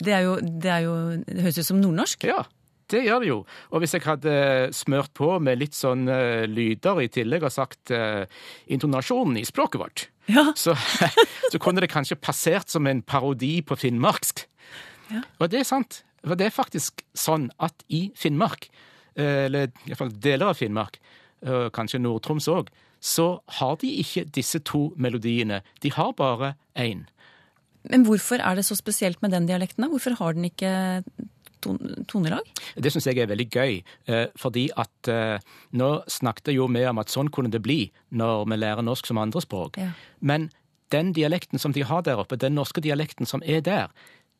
Det, 0.00 0.16
jo, 0.24 0.36
det, 0.40 0.74
jo, 0.84 0.94
det 1.26 1.44
høres 1.44 1.60
ut 1.60 1.68
som 1.68 1.80
nordnorsk. 1.80 2.24
Ja, 2.28 2.42
det 2.90 3.04
gjør 3.06 3.22
det 3.22 3.30
jo. 3.30 3.38
Og 3.70 3.82
hvis 3.82 3.94
jeg 3.96 4.04
hadde 4.04 4.34
smørt 4.76 5.12
på 5.16 5.32
med 5.42 5.60
litt 5.60 5.76
sånn 5.76 6.08
uh, 6.10 6.44
lyder 6.48 7.02
i 7.04 7.10
tillegg 7.12 7.44
og 7.46 7.54
sagt 7.54 7.92
uh, 7.94 8.24
intonasjonen 8.72 9.38
i 9.40 9.46
språket 9.48 9.82
vårt, 9.82 10.06
så, 10.62 10.76
så 11.52 11.60
kunne 11.62 11.84
det 11.84 11.92
kanskje 11.92 12.20
passert 12.20 12.72
som 12.72 12.88
en 12.90 13.02
parodi 13.02 13.58
på 13.66 13.78
finnmarksk. 13.78 14.44
Og 15.40 15.48
det 15.50 15.62
er 15.62 15.68
sant. 15.68 16.02
For 16.22 16.38
det 16.38 16.50
er 16.50 16.54
faktisk 16.54 17.02
sånn 17.16 17.48
at 17.64 17.82
i 17.88 18.10
Finnmark, 18.14 18.68
eh, 19.16 19.46
eller 19.48 19.70
iallfall 19.88 20.12
deler 20.12 20.52
av 20.52 20.58
Finnmark, 20.58 21.00
kanskje 21.72 21.98
Nord-Troms 22.04 22.46
òg, 22.52 22.68
så 23.00 23.40
har 23.58 23.80
de 23.80 23.90
ikke 24.02 24.26
disse 24.28 24.60
to 24.68 24.90
melodiene. 24.96 25.62
De 25.82 25.92
har 25.92 26.12
bare 26.16 26.54
én. 26.78 27.06
Men 27.88 28.04
hvorfor 28.04 28.42
er 28.44 28.58
det 28.58 28.66
så 28.68 28.76
spesielt 28.76 29.22
med 29.22 29.32
den 29.32 29.48
dialekten? 29.48 29.88
Hvorfor 29.88 30.16
har 30.20 30.36
den 30.36 30.44
ikke 30.44 31.02
tonelag? 31.60 32.44
Det 32.76 32.92
syns 32.92 33.08
jeg 33.08 33.18
er 33.20 33.30
veldig 33.30 33.48
gøy, 33.52 33.80
eh, 34.08 34.26
fordi 34.36 34.68
at 34.76 35.08
eh, 35.08 35.40
nå 35.72 35.90
snakket 36.08 36.54
jo 36.54 36.68
vi 36.72 36.84
om 36.88 37.00
at 37.00 37.12
sånn 37.12 37.30
kunne 37.32 37.52
det 37.52 37.62
bli 37.64 37.90
når 38.10 38.46
vi 38.48 38.60
lærer 38.60 38.84
norsk 38.84 39.08
som 39.08 39.20
andrespråk. 39.20 39.80
Ja. 39.80 39.92
Men 40.20 40.50
den 40.92 41.12
dialekten 41.16 41.58
som 41.58 41.72
de 41.72 41.84
har 41.86 42.02
der 42.02 42.20
oppe, 42.20 42.36
den 42.36 42.56
norske 42.58 42.80
dialekten 42.80 43.26
som 43.26 43.42
er 43.46 43.60
der, 43.60 43.88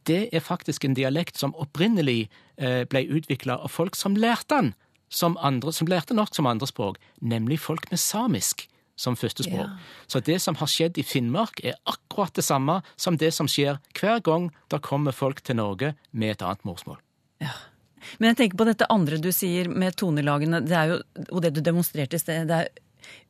det 0.08 0.28
er 0.32 0.40
faktisk 0.40 0.84
en 0.84 0.96
dialekt 0.96 1.36
som 1.36 1.54
opprinnelig 1.60 2.30
eh, 2.56 2.84
ble 2.88 3.04
utvikla 3.08 3.60
av 3.60 3.72
folk 3.72 3.96
som 3.96 4.16
lærte 4.16 4.56
den 4.56 4.72
som, 5.10 5.36
andre, 5.42 5.72
som 5.74 5.88
lærte 5.90 6.14
norsk 6.16 6.38
som 6.38 6.48
andrespråk, 6.50 6.98
nemlig 7.20 7.58
folk 7.60 7.88
med 7.90 8.00
samisk 8.00 8.68
som 9.00 9.16
førstespråk. 9.16 9.64
Ja. 9.64 10.04
Så 10.12 10.20
det 10.24 10.36
som 10.44 10.58
har 10.60 10.68
skjedd 10.68 10.98
i 11.00 11.04
Finnmark, 11.06 11.62
er 11.64 11.78
akkurat 11.88 12.34
det 12.36 12.44
samme 12.44 12.80
som 13.00 13.16
det 13.16 13.32
som 13.34 13.48
skjer 13.48 13.78
hver 13.96 14.20
gang 14.26 14.50
det 14.70 14.82
kommer 14.84 15.16
folk 15.16 15.40
til 15.46 15.56
Norge 15.56 15.94
med 16.12 16.34
et 16.36 16.44
annet 16.44 16.66
morsmål. 16.68 17.00
Men 18.18 18.30
jeg 18.30 18.36
tenker 18.38 18.60
på 18.60 18.66
dette 18.68 18.88
andre 18.92 19.18
du 19.20 19.30
sier 19.32 19.68
med 19.68 19.96
tonelagene, 20.00 20.62
det 20.64 20.76
er 20.76 20.92
jo, 20.94 21.00
og 21.30 21.42
det 21.44 21.54
du 21.56 21.60
demonstrerte 21.64 22.16
i 22.16 22.22
sted. 22.22 22.46
det 22.48 22.60
er 22.60 22.70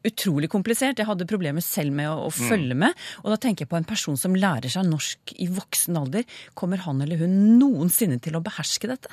utrolig 0.06 0.50
komplisert. 0.50 0.98
Jeg 0.98 1.06
hadde 1.06 1.26
problemer 1.30 1.62
selv 1.64 1.94
med 1.94 2.08
å, 2.10 2.26
å 2.26 2.30
Mm. 2.30 2.48
følge 2.50 2.74
med. 2.74 2.94
Og 3.24 3.30
da 3.30 3.36
tenker 3.36 3.64
jeg 3.64 3.70
på 3.70 3.78
en 3.78 3.84
person 3.86 4.16
som 4.16 4.34
lærer 4.34 4.70
seg 4.70 4.86
norsk 4.86 5.34
i 5.38 5.46
voksen 5.46 5.96
alder. 5.96 6.24
Kommer 6.54 6.78
han 6.78 7.00
eller 7.02 7.16
hun 7.22 7.58
noensinne 7.58 8.20
til 8.20 8.34
å 8.34 8.42
beherske 8.42 8.88
dette? 8.90 9.08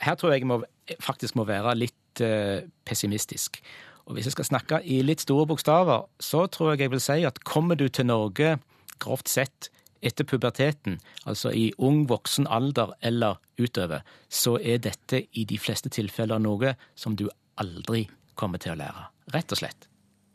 Her 0.00 0.16
tror 0.16 0.32
jeg 0.32 0.42
jeg 0.42 0.50
må, 0.50 0.62
faktisk 1.02 1.36
må 1.36 1.44
være 1.48 1.76
litt 1.78 2.22
eh, 2.24 2.66
pessimistisk. 2.88 3.60
Og 4.08 4.16
hvis 4.16 4.30
jeg 4.30 4.34
skal 4.38 4.48
snakke 4.48 4.80
i 4.82 5.02
litt 5.06 5.22
store 5.22 5.46
bokstaver, 5.46 6.08
så 6.20 6.46
tror 6.50 6.72
jeg 6.72 6.86
jeg 6.86 6.94
vil 6.94 7.04
si 7.04 7.20
at 7.28 7.42
kommer 7.46 7.78
du 7.78 7.86
til 7.88 8.08
Norge 8.08 8.56
grovt 9.00 9.30
sett 9.30 9.70
etter 10.00 10.24
puberteten, 10.24 10.96
altså 11.28 11.52
i 11.52 11.68
ung 11.78 12.06
voksen 12.08 12.48
alder 12.48 12.94
eller 13.04 13.36
utover, 13.60 14.00
så 14.32 14.56
er 14.56 14.80
dette 14.80 15.26
i 15.36 15.44
de 15.44 15.60
fleste 15.60 15.92
tilfeller 15.92 16.40
noe 16.40 16.74
som 16.96 17.16
du 17.16 17.26
aldri 17.60 18.06
kommer 18.40 18.62
til 18.62 18.72
å 18.72 18.80
lære. 18.80 19.06
Rett 19.36 19.52
og 19.52 19.60
slett. 19.60 19.90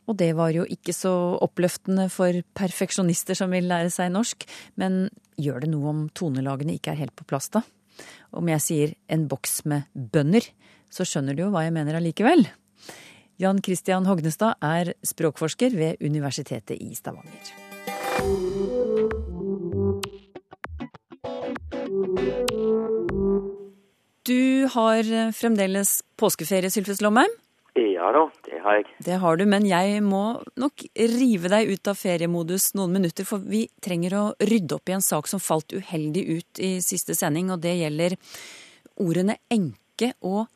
Og 0.06 0.14
det 0.20 0.30
var 0.38 0.52
jo 0.54 0.62
ikke 0.70 0.94
så 0.94 1.12
oppløftende 1.42 2.06
for 2.14 2.38
perfeksjonister 2.54 3.34
som 3.38 3.50
vil 3.50 3.66
lære 3.66 3.90
seg 3.90 4.12
norsk. 4.14 4.46
Men 4.78 5.08
gjør 5.34 5.64
det 5.64 5.72
noe 5.72 5.90
om 5.90 6.04
tonelagene 6.14 6.76
ikke 6.78 6.94
er 6.94 7.02
helt 7.02 7.16
på 7.18 7.26
plass, 7.26 7.50
da? 7.50 7.64
Om 8.36 8.50
jeg 8.52 8.64
sier 8.64 8.94
en 9.12 9.26
boks 9.30 9.64
med 9.68 9.86
bønner, 9.94 10.44
så 10.92 11.06
skjønner 11.06 11.36
du 11.36 11.46
jo 11.46 11.52
hva 11.54 11.66
jeg 11.66 11.74
mener 11.76 11.98
allikevel. 11.98 12.46
Jan 13.40 13.60
Christian 13.60 14.06
Hognestad 14.08 14.56
er 14.64 14.94
språkforsker 15.04 15.74
ved 15.76 16.00
Universitetet 16.00 16.78
i 16.80 16.94
Stavanger. 16.96 17.52
Du 24.26 24.66
har 24.72 25.10
fremdeles 25.36 26.00
påskeferie, 26.18 26.72
Sylfes 26.72 27.02
Lomheim? 27.04 27.30
Ja 27.76 28.08
da, 28.14 28.24
har 28.66 28.80
jeg. 28.80 28.86
Det 29.06 29.18
har 29.22 29.38
du, 29.38 29.44
men 29.48 29.66
jeg 29.68 30.02
må 30.04 30.24
nok 30.58 30.84
rive 31.16 31.50
deg 31.52 31.72
ut 31.72 31.90
av 31.90 31.98
feriemodus 31.98 32.72
noen 32.78 32.98
minutter, 32.98 33.26
for 33.28 33.42
vi 33.42 33.66
trenger 33.82 34.18
å 34.18 34.24
rydde 34.42 34.78
opp 34.78 34.90
i 34.90 34.96
en 34.98 35.04
sak 35.04 35.30
som 35.30 35.42
falt 35.42 35.74
uheldig 35.76 36.24
ut 36.28 36.62
i 36.62 36.76
siste 36.84 37.16
sending, 37.18 37.52
og 37.54 37.62
det 37.64 37.76
gjelder 37.78 38.16
ordene 39.02 39.38
enke 39.52 40.12
og 40.26 40.46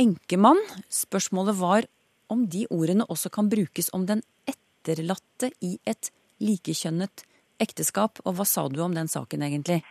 enkemann. 0.00 0.60
Spørsmålet 0.88 1.58
var 1.60 1.88
om 2.30 2.46
de 2.48 2.66
ordene 2.70 3.06
også 3.10 3.32
kan 3.34 3.50
brukes 3.50 3.90
om 3.96 4.06
den 4.08 4.22
etterlatte 4.48 5.50
i 5.66 5.76
et 5.88 6.12
likekjønnet 6.40 7.26
ekteskap, 7.60 8.22
og 8.24 8.38
hva 8.38 8.46
sa 8.48 8.68
du 8.72 8.80
om 8.84 8.94
den 8.96 9.10
saken 9.10 9.44
egentlig? 9.44 9.82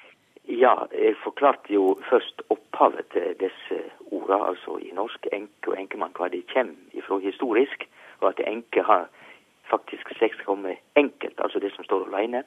Ja, 0.49 0.87
jeg 0.95 1.13
forklarte 1.21 1.69
jo 1.69 1.93
først 2.09 2.41
opphavet 2.49 3.11
til 3.13 3.35
disse 3.37 3.83
orda, 4.29 4.47
altså 4.49 4.77
i 4.77 4.91
norsk 4.93 5.27
enke 5.33 5.71
og 5.71 5.79
enkemann, 5.79 6.13
hva 6.17 6.29
de 6.29 6.43
kommer 6.53 6.75
ifra 6.93 7.19
historisk, 7.19 7.87
og 8.21 8.29
at 8.29 8.47
enke 8.47 8.83
har 8.83 9.07
faktisk 9.69 10.09
sex 10.19 10.37
kommer 10.45 10.75
enkelt, 10.95 11.39
altså 11.39 11.59
det 11.59 11.73
som 11.75 11.83
står 11.83 12.07
alene. 12.07 12.43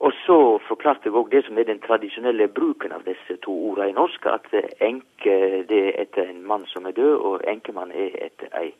Og 0.00 0.12
så 0.26 0.58
forklarte 0.68 1.06
jeg 1.06 1.14
òg 1.14 1.30
det 1.30 1.44
som 1.46 1.58
er 1.58 1.68
den 1.68 1.80
tradisjonelle 1.80 2.48
bruken 2.48 2.92
av 2.92 3.04
disse 3.06 3.36
to 3.44 3.52
ordene 3.70 3.92
i 3.92 3.98
norsk, 3.98 4.26
at 4.26 4.48
enke 4.80 5.36
det 5.68 5.82
er 5.88 6.00
etter 6.02 6.30
en 6.30 6.42
mann 6.46 6.66
som 6.66 6.86
er 6.86 6.96
død, 6.96 7.14
og 7.16 7.44
enkemann 7.46 7.92
er 7.92 8.16
etter 8.26 8.50
ei, 8.58 8.72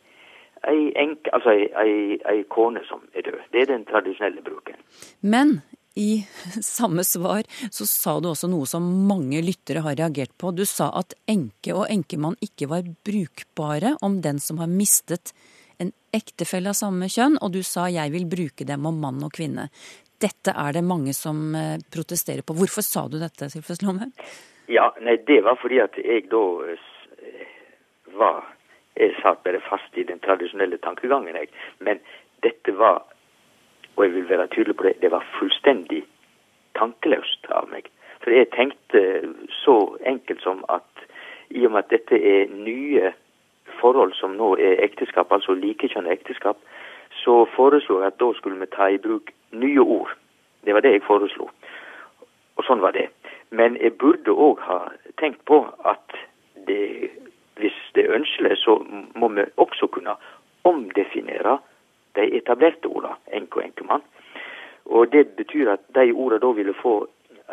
ei 0.69 0.91
enke, 0.99 1.31
altså 1.35 1.55
ei, 1.55 1.69
ei, 1.85 2.19
ei 2.33 2.43
kone 2.49 2.83
som 2.89 3.05
er 3.15 3.23
død. 3.29 3.39
Det 3.53 3.63
er 3.63 3.71
den 3.71 3.85
tradisjonelle 3.85 4.43
bruken. 4.43 4.83
Men 5.23 5.61
I 5.95 6.25
samme 6.63 7.05
svar 7.05 7.43
så 7.71 7.87
sa 7.87 8.19
du 8.21 8.31
også 8.31 8.51
noe 8.53 8.69
som 8.69 8.87
mange 9.09 9.43
lyttere 9.45 9.85
har 9.85 9.99
reagert 9.99 10.35
på. 10.41 10.53
Du 10.57 10.65
sa 10.69 10.91
at 10.99 11.17
enke 11.31 11.75
og 11.77 11.89
enkemann 11.91 12.39
ikke 12.45 12.71
var 12.73 12.87
brukbare 13.07 13.97
om 14.01 14.21
den 14.25 14.41
som 14.41 14.63
har 14.63 14.71
mistet 14.71 15.35
en 15.83 15.93
ektefelle 16.15 16.71
av 16.71 16.79
samme 16.79 17.09
kjønn, 17.11 17.39
og 17.43 17.53
du 17.53 17.63
sa 17.63 17.89
'jeg 17.89 18.13
vil 18.13 18.27
bruke 18.27 18.65
dem 18.65 18.87
om 18.87 19.01
mann 19.01 19.23
og 19.25 19.33
kvinne'. 19.33 19.69
Dette 20.23 20.55
er 20.55 20.73
det 20.73 20.85
mange 20.87 21.13
som 21.13 21.55
eh, 21.55 21.83
protesterer 21.95 22.43
på. 22.47 22.55
Hvorfor 22.55 22.85
sa 22.87 23.09
du 23.09 23.19
dette, 23.19 23.51
Sylfes 23.51 23.83
Lomme? 23.83 24.13
Ja, 24.71 24.93
nei, 25.03 25.17
det 25.27 25.41
var 25.43 25.59
fordi 25.59 25.81
at 25.83 25.97
jeg 25.99 26.29
da 26.31 26.45
eh, 26.71 26.79
var 28.15 28.45
Jeg 28.93 29.15
satt 29.23 29.41
bare 29.43 29.59
fast 29.65 29.97
i 29.97 30.05
den 30.05 30.21
tradisjonelle 30.21 30.77
tankegangen, 30.85 31.35
jeg. 31.35 31.49
Men 31.81 31.99
dette 32.45 32.75
var, 32.77 33.07
og 33.97 34.05
jeg 34.05 34.15
vil 34.15 34.29
være 34.29 34.47
tydelig 34.47 34.77
på 34.77 34.87
det, 34.89 34.95
det 35.03 35.11
var 35.11 35.27
fullstendig 35.39 36.03
tankeløst 36.79 37.47
av 37.51 37.69
meg. 37.73 37.89
For 38.23 38.31
jeg 38.35 38.53
tenkte 38.55 39.03
så 39.63 39.77
enkelt 40.07 40.43
som 40.43 40.65
at 40.73 41.07
i 41.51 41.67
og 41.67 41.75
med 41.75 41.85
at 41.85 41.91
dette 41.93 42.17
er 42.17 42.53
nye 42.55 43.13
forhold 43.81 44.15
som 44.17 44.37
nå 44.39 44.55
er 44.57 44.81
ekteskap, 44.85 45.33
altså 45.33 45.55
likekjønnet 45.59 46.13
ekteskap, 46.13 46.59
så 47.23 47.45
foreslo 47.57 48.01
jeg 48.01 48.13
at 48.13 48.21
da 48.21 48.31
skulle 48.39 48.61
vi 48.61 48.71
ta 48.73 48.89
i 48.89 49.01
bruk 49.03 49.33
nye 49.53 49.81
ord. 49.81 50.15
Det 50.65 50.75
var 50.75 50.85
det 50.85 50.95
jeg 50.97 51.05
foreslo. 51.07 51.51
Og 52.57 52.65
sånn 52.65 52.81
var 52.81 52.95
det. 52.97 53.09
Men 53.51 53.77
jeg 53.81 53.99
burde 54.01 54.33
òg 54.33 54.63
ha 54.65 54.79
tenkt 55.21 55.45
på 55.49 55.65
at 55.85 56.17
det, 56.69 57.11
hvis 57.61 57.77
det 57.95 58.07
er 58.07 58.17
ønskelig, 58.17 58.57
så 58.63 58.79
må 59.19 59.29
vi 59.35 59.45
også 59.61 59.91
kunne 59.93 60.17
omdefinere 60.69 61.59
de 62.19 62.29
etablerte 62.37 62.89
ordene 62.89 63.17
enke 63.33 63.61
og 63.61 63.67
enkemann. 63.67 64.05
Og 64.85 65.13
det 65.13 65.29
betyr 65.39 65.71
at 65.77 65.85
de 65.95 66.11
ordene 66.13 66.43
da 66.43 66.53
ville 66.57 66.75
få 66.75 66.95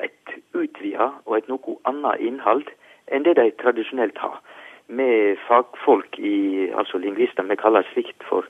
et 0.04 0.34
utvida 0.54 1.12
og 1.26 1.38
et 1.38 1.50
noe 1.52 1.78
annet 1.90 2.24
innhold 2.26 2.66
enn 3.12 3.26
det 3.26 3.38
de 3.40 3.50
tradisjonelt 3.62 4.18
har. 4.18 4.40
Med 4.88 5.38
fagfolk 5.48 6.18
i, 6.18 6.70
altså 6.74 6.98
lingvister, 6.98 7.46
vi 7.46 7.60
kaller 7.60 7.86
slikt 7.94 8.26
for 8.30 8.48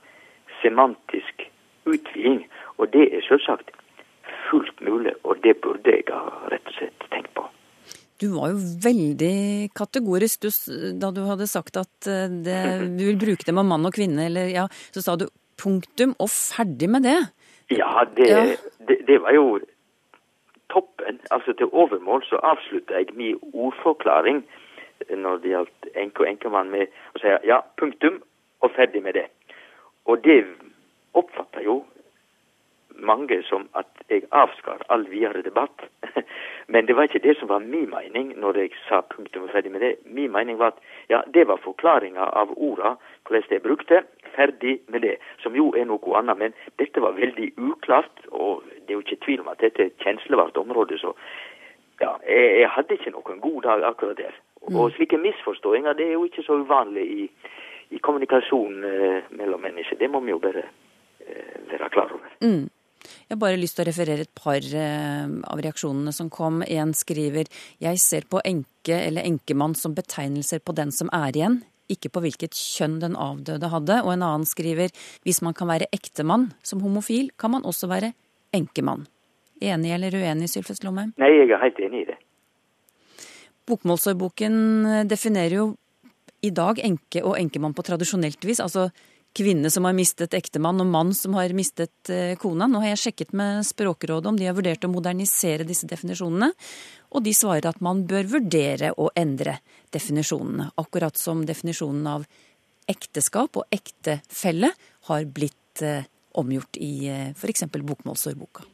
semantisk 0.61 1.49
utviding. 1.85 2.45
Og 2.77 2.91
det 2.93 3.09
er 3.11 3.25
selvsagt 3.27 3.73
fullt 4.49 4.81
mulig, 4.81 5.13
og 5.23 5.39
det 5.43 5.57
burde 5.63 5.95
jeg 5.95 6.07
ha 6.09 6.51
rett 6.51 6.67
og 6.67 6.77
slett 6.77 7.09
tenkt 7.11 7.33
på. 7.37 7.45
Du 8.19 8.27
var 8.33 8.51
jo 8.51 8.59
veldig 8.83 9.71
kategorisk 9.77 10.43
du, 10.43 10.49
da 10.99 11.11
du 11.15 11.21
hadde 11.23 11.47
sagt 11.47 11.77
at 11.79 12.07
eh, 12.09 12.27
det, 12.27 12.57
du 12.99 13.05
vil 13.11 13.19
bruke 13.19 13.47
dem 13.47 13.61
om 13.61 13.69
mann 13.71 13.87
og 13.87 13.95
kvinne, 13.95 14.27
eller 14.27 14.51
ja, 14.51 14.65
så 14.95 15.03
sa 15.05 15.15
du 15.19 15.27
punktum 15.63 16.15
og 16.19 16.29
ferdig 16.29 16.89
med 16.89 17.05
det. 17.07 17.19
Ja, 17.71 18.05
det, 18.17 18.29
ja. 18.29 18.45
det, 18.87 18.97
det 19.07 19.19
var 19.21 19.35
jo 19.35 19.59
toppen. 20.73 21.19
Altså 21.31 21.53
til 21.53 21.69
overmål 21.71 22.23
så 22.23 22.39
avslutta 22.43 22.93
jeg 22.93 23.13
min 23.13 23.39
ordforklaring 23.53 24.43
når 25.09 25.37
det 25.37 25.53
gjaldt 25.53 25.91
enke 25.95 26.23
og 26.23 26.29
enkemann 26.29 26.71
med 26.73 26.89
å 27.15 27.21
si 27.21 27.35
ja, 27.47 27.61
punktum 27.79 28.19
og 28.59 28.73
ferdig 28.75 29.03
med 29.03 29.15
det. 29.15 29.27
Og 30.05 30.23
det 30.23 30.41
oppfatter 31.17 31.63
jo 31.63 31.83
mange 32.99 33.39
som 33.47 33.67
at 33.79 33.87
jeg 34.09 34.27
avskar 34.35 34.83
all 34.89 35.05
videre 35.09 35.41
debatt. 35.41 35.85
Men 36.73 36.87
det 36.87 36.95
var 36.95 37.07
ikke 37.07 37.23
det 37.23 37.37
som 37.39 37.49
var 37.49 37.63
min 37.63 37.89
mening 37.89 38.33
når 38.39 38.57
jeg 38.63 38.75
sa 38.87 39.01
punktum 39.01 39.47
og 39.47 39.53
ferdig 39.53 39.71
med 39.71 39.81
det. 39.85 39.95
Min 40.05 40.31
mening 40.31 40.59
var 40.59 40.73
at 40.75 40.81
ja, 41.09 41.21
det 41.33 41.47
var 41.47 41.61
forklaringa 41.63 42.29
av 42.41 42.53
orda, 42.57 42.95
hvordan 43.27 43.49
de 43.49 43.59
brukte. 43.63 44.03
Ferdig 44.39 44.79
med 44.87 45.03
det. 45.03 45.17
Som 45.43 45.57
jo 45.59 45.69
er 45.75 45.87
noe 45.89 46.17
annet. 46.19 46.39
Men 46.39 46.57
dette 46.81 47.03
var 47.03 47.17
veldig 47.19 47.51
uklart, 47.59 48.25
og 48.31 48.63
det 48.71 48.93
er 48.93 48.97
jo 48.97 49.05
ikke 49.05 49.23
tvil 49.25 49.43
om 49.43 49.51
at 49.51 49.59
dette 49.63 49.83
er 49.83 49.91
et 49.91 50.05
kjenslevart 50.05 50.57
område. 50.57 50.97
Så 51.01 51.11
ja, 51.99 52.15
jeg, 52.23 52.45
jeg 52.63 52.69
hadde 52.75 52.95
ikke 52.95 53.15
noen 53.15 53.43
god 53.43 53.61
dag 53.67 53.83
akkurat 53.91 54.21
der. 54.21 54.37
Og 54.69 54.91
slike 54.95 55.17
misforståinger 55.19 55.95
det 55.97 56.09
er 56.09 56.17
jo 56.17 56.25
ikke 56.27 56.43
så 56.45 56.59
uvanlig 56.59 57.05
i, 57.11 57.29
i 57.95 58.01
kommunikasjon 58.03 58.83
eh, 58.85 59.31
mellom 59.39 59.63
mennesker. 59.63 59.99
Det 59.99 60.09
må 60.11 60.21
vi 60.25 60.33
jo 60.33 60.41
bare 60.43 60.65
eh, 60.65 61.55
være 61.71 61.89
klar 61.93 62.11
over. 62.15 62.35
Mm. 62.43 62.67
Jeg 62.99 63.35
har 63.35 63.39
bare 63.39 63.59
lyst 63.59 63.77
til 63.77 63.85
å 63.85 63.89
referere 63.89 64.25
et 64.25 64.35
par 64.35 64.59
eh, 64.59 65.31
av 65.53 65.63
reaksjonene 65.63 66.13
som 66.15 66.29
kom. 66.33 66.61
En 66.67 66.93
skriver 66.97 67.49
jeg 67.81 68.03
ser 68.03 68.27
på 68.29 68.41
enke 68.45 68.99
eller 68.99 69.27
enkemann 69.27 69.75
som 69.79 69.95
betegnelser 69.97 70.61
på 70.63 70.75
den 70.77 70.91
som 70.95 71.11
er 71.15 71.35
igjen, 71.35 71.61
ikke 71.91 72.11
på 72.13 72.23
hvilket 72.23 72.57
kjønn 72.57 72.99
den 73.01 73.17
avdøde 73.19 73.71
hadde. 73.71 73.99
Og 74.05 74.13
en 74.13 74.25
annen 74.25 74.47
skriver 74.49 74.93
hvis 75.27 75.41
man 75.45 75.57
kan 75.57 75.69
være 75.71 75.89
ektemann 75.95 76.49
som 76.63 76.83
homofil, 76.85 77.31
kan 77.39 77.53
man 77.55 77.67
også 77.67 77.89
være 77.91 78.13
enkemann. 78.55 79.07
Enig 79.59 79.91
eller 79.91 80.15
uenig, 80.15 80.47
Sylfest 80.51 80.85
Lomheim? 80.87 81.11
Nei, 81.19 81.33
jeg 81.35 81.51
er 81.51 81.63
helt 81.65 81.79
enig 81.83 82.03
i 82.05 82.09
det. 82.13 82.17
Bokmålsordboken 83.69 85.05
definerer 85.09 85.59
jo 85.59 85.65
i 86.45 86.51
dag 86.55 86.79
enke 86.85 87.21
og 87.25 87.35
enkemann 87.37 87.75
på 87.75 87.83
tradisjonelt 87.85 88.45
vis. 88.47 88.61
Altså 88.63 88.87
kvinne 89.37 89.69
som 89.71 89.85
har 89.87 89.95
mistet 89.97 90.33
ektemann, 90.37 90.81
og 90.81 90.89
mann 90.89 91.13
som 91.15 91.35
har 91.37 91.53
mistet 91.55 92.11
kona. 92.41 92.67
Nå 92.67 92.81
har 92.83 92.93
jeg 92.93 93.01
sjekket 93.03 93.33
med 93.37 93.63
Språkrådet 93.67 94.31
om 94.31 94.39
de 94.39 94.49
har 94.49 94.57
vurdert 94.57 94.85
å 94.85 94.91
modernisere 94.91 95.67
disse 95.67 95.87
definisjonene. 95.89 96.51
Og 97.13 97.25
de 97.25 97.33
svarer 97.37 97.69
at 97.69 97.81
man 97.85 98.03
bør 98.09 98.29
vurdere 98.35 98.91
å 98.97 99.09
endre 99.17 99.59
definisjonene. 99.93 100.71
Akkurat 100.81 101.17
som 101.17 101.45
definisjonen 101.47 102.09
av 102.09 102.27
ekteskap 102.89 103.61
og 103.61 103.69
ektefelle 103.73 104.73
har 105.09 105.25
blitt 105.29 105.85
omgjort 106.39 106.77
i 106.81 106.93
f.eks. 107.33 107.67
bokmålsordboka. 107.69 108.65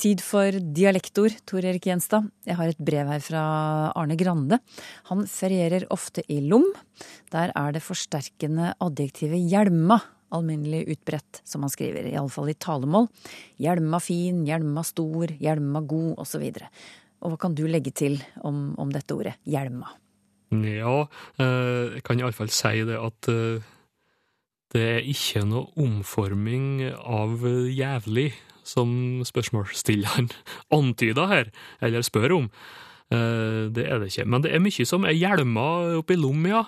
Tid 0.00 0.22
for 0.24 0.54
dialektord, 0.72 1.34
Tor 1.44 1.66
Erik 1.68 1.84
Gjenstad. 1.84 2.30
Jeg 2.48 2.56
har 2.56 2.70
et 2.70 2.78
brev 2.80 3.10
her 3.12 3.20
fra 3.20 3.40
Arne 3.92 4.14
Grande. 4.16 4.56
Han 5.10 5.26
ferierer 5.28 5.84
ofte 5.92 6.24
i 6.24 6.38
Lom. 6.40 6.64
Der 7.34 7.52
er 7.52 7.74
det 7.76 7.82
forsterkende 7.84 8.70
adjektivet 8.80 9.44
hjelma 9.44 9.98
alminnelig 10.32 10.94
utbredt, 10.94 11.42
som 11.44 11.66
han 11.66 11.72
skriver, 11.74 12.08
iallfall 12.08 12.48
i 12.48 12.56
talemål. 12.56 13.10
Hjelma 13.60 14.00
fin, 14.00 14.40
hjelma 14.48 14.86
stor, 14.88 15.34
hjelma 15.36 15.84
god, 15.84 16.14
osv. 16.24 16.48
Og 17.20 17.34
hva 17.34 17.40
kan 17.44 17.58
du 17.58 17.66
legge 17.68 17.92
til 17.92 18.16
om, 18.40 18.70
om 18.80 18.94
dette 18.94 19.12
ordet, 19.12 19.36
hjelma? 19.44 19.90
Ja, 20.64 21.02
jeg 21.36 22.06
kan 22.08 22.22
iallfall 22.22 22.48
si 22.54 22.86
det 22.88 22.96
at 22.96 23.34
det 24.70 24.86
er 24.94 25.10
ikke 25.12 25.44
noe 25.44 25.68
omforming 25.82 26.86
av 26.88 27.44
jævlig 27.68 28.30
som 28.70 29.20
spørsmålsstilleren 29.26 30.30
antyder 30.78 31.34
her, 31.34 31.50
eller 31.82 32.06
spør 32.06 32.36
om. 32.38 32.48
Det 33.10 33.82
er 33.82 33.98
det 33.98 34.12
ikke. 34.12 34.24
Men 34.30 34.44
det 34.44 34.52
er 34.54 34.62
mye 34.62 34.84
som 34.86 35.02
er 35.02 35.16
hjelma 35.18 35.66
oppe 35.98 36.14
i 36.14 36.18
Lom, 36.20 36.44
ja. 36.46 36.60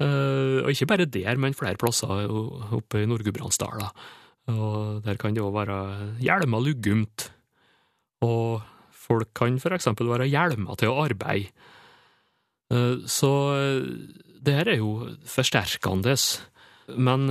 Og 0.00 0.70
ikke 0.72 0.88
bare 0.88 1.04
der, 1.04 1.36
men 1.36 1.52
flere 1.52 1.76
plasser 1.76 2.32
oppe 2.72 3.02
i 3.02 3.08
Nord-Gudbrandsdala. 3.10 3.90
Og 4.54 5.02
der 5.04 5.20
kan 5.20 5.36
det 5.36 5.44
òg 5.44 5.52
være 5.52 5.76
hjelma 6.24 6.62
luggumt. 6.64 7.28
Og 8.24 8.62
folk 9.04 9.34
kan 9.36 9.60
for 9.60 9.76
eksempel 9.76 10.08
være 10.08 10.30
hjelma 10.32 10.78
til 10.80 10.94
å 10.94 11.04
arbeide. 11.04 11.52
Så 13.04 13.30
det 14.42 14.56
her 14.56 14.72
er 14.72 14.80
jo 14.80 15.10
forsterkende. 15.28 16.16
Men 16.90 17.28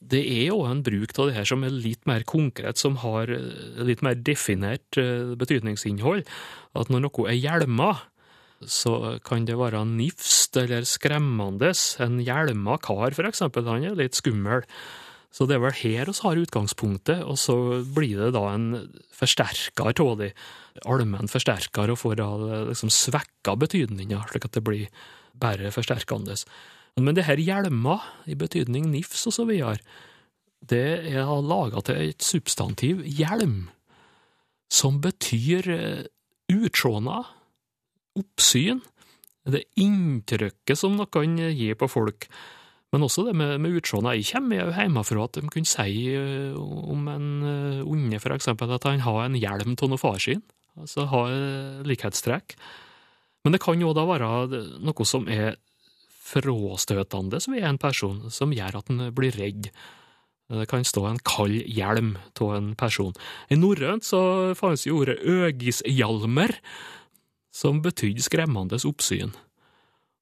det 0.00 0.20
er 0.24 0.48
jo 0.48 0.64
en 0.66 0.82
bruk 0.82 1.12
av 1.18 1.30
det 1.30 1.36
her 1.36 1.48
som 1.48 1.62
er 1.66 1.74
litt 1.74 2.02
mer 2.10 2.24
konkret, 2.26 2.80
som 2.80 2.98
har 3.04 3.30
litt 3.78 4.02
mer 4.02 4.18
definert 4.18 4.98
betydningsinnhold. 5.38 6.24
At 6.74 6.90
når 6.90 7.06
noe 7.06 7.28
er 7.30 7.38
hjelma, 7.38 7.92
så 8.60 9.18
kan 9.24 9.46
det 9.48 9.56
være 9.56 9.84
nifst 9.88 10.58
eller 10.60 10.84
skremmende. 10.88 11.70
En 12.02 12.18
hjelma 12.20 12.76
kar, 12.82 13.14
for 13.16 13.28
eksempel, 13.28 13.68
han 13.70 13.86
er 13.88 13.96
litt 13.96 14.18
skummel. 14.18 14.66
Så 15.30 15.46
det 15.46 15.56
er 15.56 15.62
vel 15.62 15.76
her 15.78 16.10
vi 16.10 16.16
har 16.24 16.40
utgangspunktet, 16.42 17.22
og 17.22 17.38
så 17.38 17.54
blir 17.86 18.18
det 18.18 18.32
da 18.34 18.48
en 18.50 18.90
forsterker 19.14 19.94
av 20.02 20.18
det. 20.18 20.32
Allmenn 20.90 21.30
forsterker, 21.30 21.92
og 21.92 22.00
får 22.02 22.18
da 22.18 22.28
liksom 22.72 22.90
svekka 22.90 23.54
betydninga, 23.60 24.24
slik 24.30 24.48
at 24.48 24.58
det 24.58 24.64
blir 24.66 25.06
bare 25.40 25.70
forsterkende. 25.74 26.36
Men 26.98 27.16
det 27.16 27.26
her 27.28 27.40
hjelma, 27.40 27.98
i 28.26 28.36
betydning 28.38 28.88
nifs 28.90 29.26
og 29.28 29.36
så 29.36 29.46
videre, 29.48 29.78
det 30.60 31.12
er 31.14 31.28
laga 31.44 31.80
til 31.84 32.10
et 32.10 32.24
substantiv 32.24 33.04
hjelm, 33.06 33.68
som 34.70 35.00
betyr 35.02 35.66
utsjåna, 36.50 37.20
oppsyn, 38.20 38.82
det 39.50 39.64
inntrykket 39.80 40.78
som 40.78 40.98
noe 40.98 41.08
kan 41.10 41.38
gi 41.38 41.70
på 41.78 41.88
folk. 41.90 42.26
Men 42.90 43.06
også 43.06 43.24
det 43.28 43.36
med, 43.38 43.54
med 43.62 43.78
utsjåna. 43.78 44.16
Jeg 44.18 44.28
kommer 44.34 44.60
jo 44.60 44.74
hjemmefra 44.74 45.24
at 45.24 45.38
de 45.38 45.50
kunne 45.50 45.70
si 45.70 46.10
om 46.58 47.08
en 47.10 47.28
unge, 47.86 48.20
for 48.22 48.34
eksempel, 48.34 48.70
at 48.74 48.86
han 48.86 49.02
har 49.06 49.24
en 49.24 49.38
hjelm 49.38 49.76
av 49.78 49.92
noe 49.92 50.00
far 50.00 50.18
sin, 50.22 50.42
altså 50.78 51.06
ha 51.10 51.24
likhetstrekk. 51.86 52.56
Men 53.46 53.56
det 53.56 53.62
kan 53.62 53.80
jo 53.80 53.94
da 53.96 54.04
være 54.08 54.30
noe 54.84 55.08
som 55.08 55.28
er 55.30 55.56
fråstøtende 56.30 57.40
ved 57.50 57.66
en 57.66 57.80
person, 57.80 58.22
som 58.30 58.54
gjør 58.54 58.80
at 58.80 58.92
en 58.92 59.08
blir 59.14 59.36
redd. 59.38 59.70
Det 60.50 60.66
kan 60.70 60.86
stå 60.86 61.04
en 61.06 61.20
kald 61.22 61.62
hjelm 61.70 62.16
av 62.40 62.54
en 62.56 62.72
person. 62.78 63.14
I 63.50 63.58
norrønt 63.58 64.06
så 64.06 64.54
fantes 64.58 64.88
jo 64.88 65.02
ordet 65.02 65.20
øgishjalmer, 65.22 66.56
som 67.54 67.82
betydde 67.82 68.22
skremmende 68.22 68.78
oppsyn. 68.86 69.32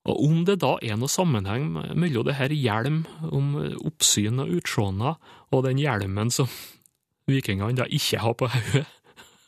Og 0.08 0.20
om 0.24 0.44
det 0.48 0.60
da 0.62 0.76
er 0.84 0.96
noe 0.96 1.12
sammenheng 1.12 1.68
mellom 1.76 2.24
det 2.28 2.38
her 2.38 2.52
hjelm 2.54 3.02
om 3.28 3.56
oppsyn 3.84 4.40
og 4.40 4.52
utseende, 4.60 5.16
og 5.52 5.64
den 5.66 5.80
hjelmen 5.80 6.32
som 6.32 6.48
vikingene 7.28 7.76
da 7.76 7.88
ikke 7.92 8.22
har 8.22 8.36
på 8.38 8.48
hodet, 8.52 8.86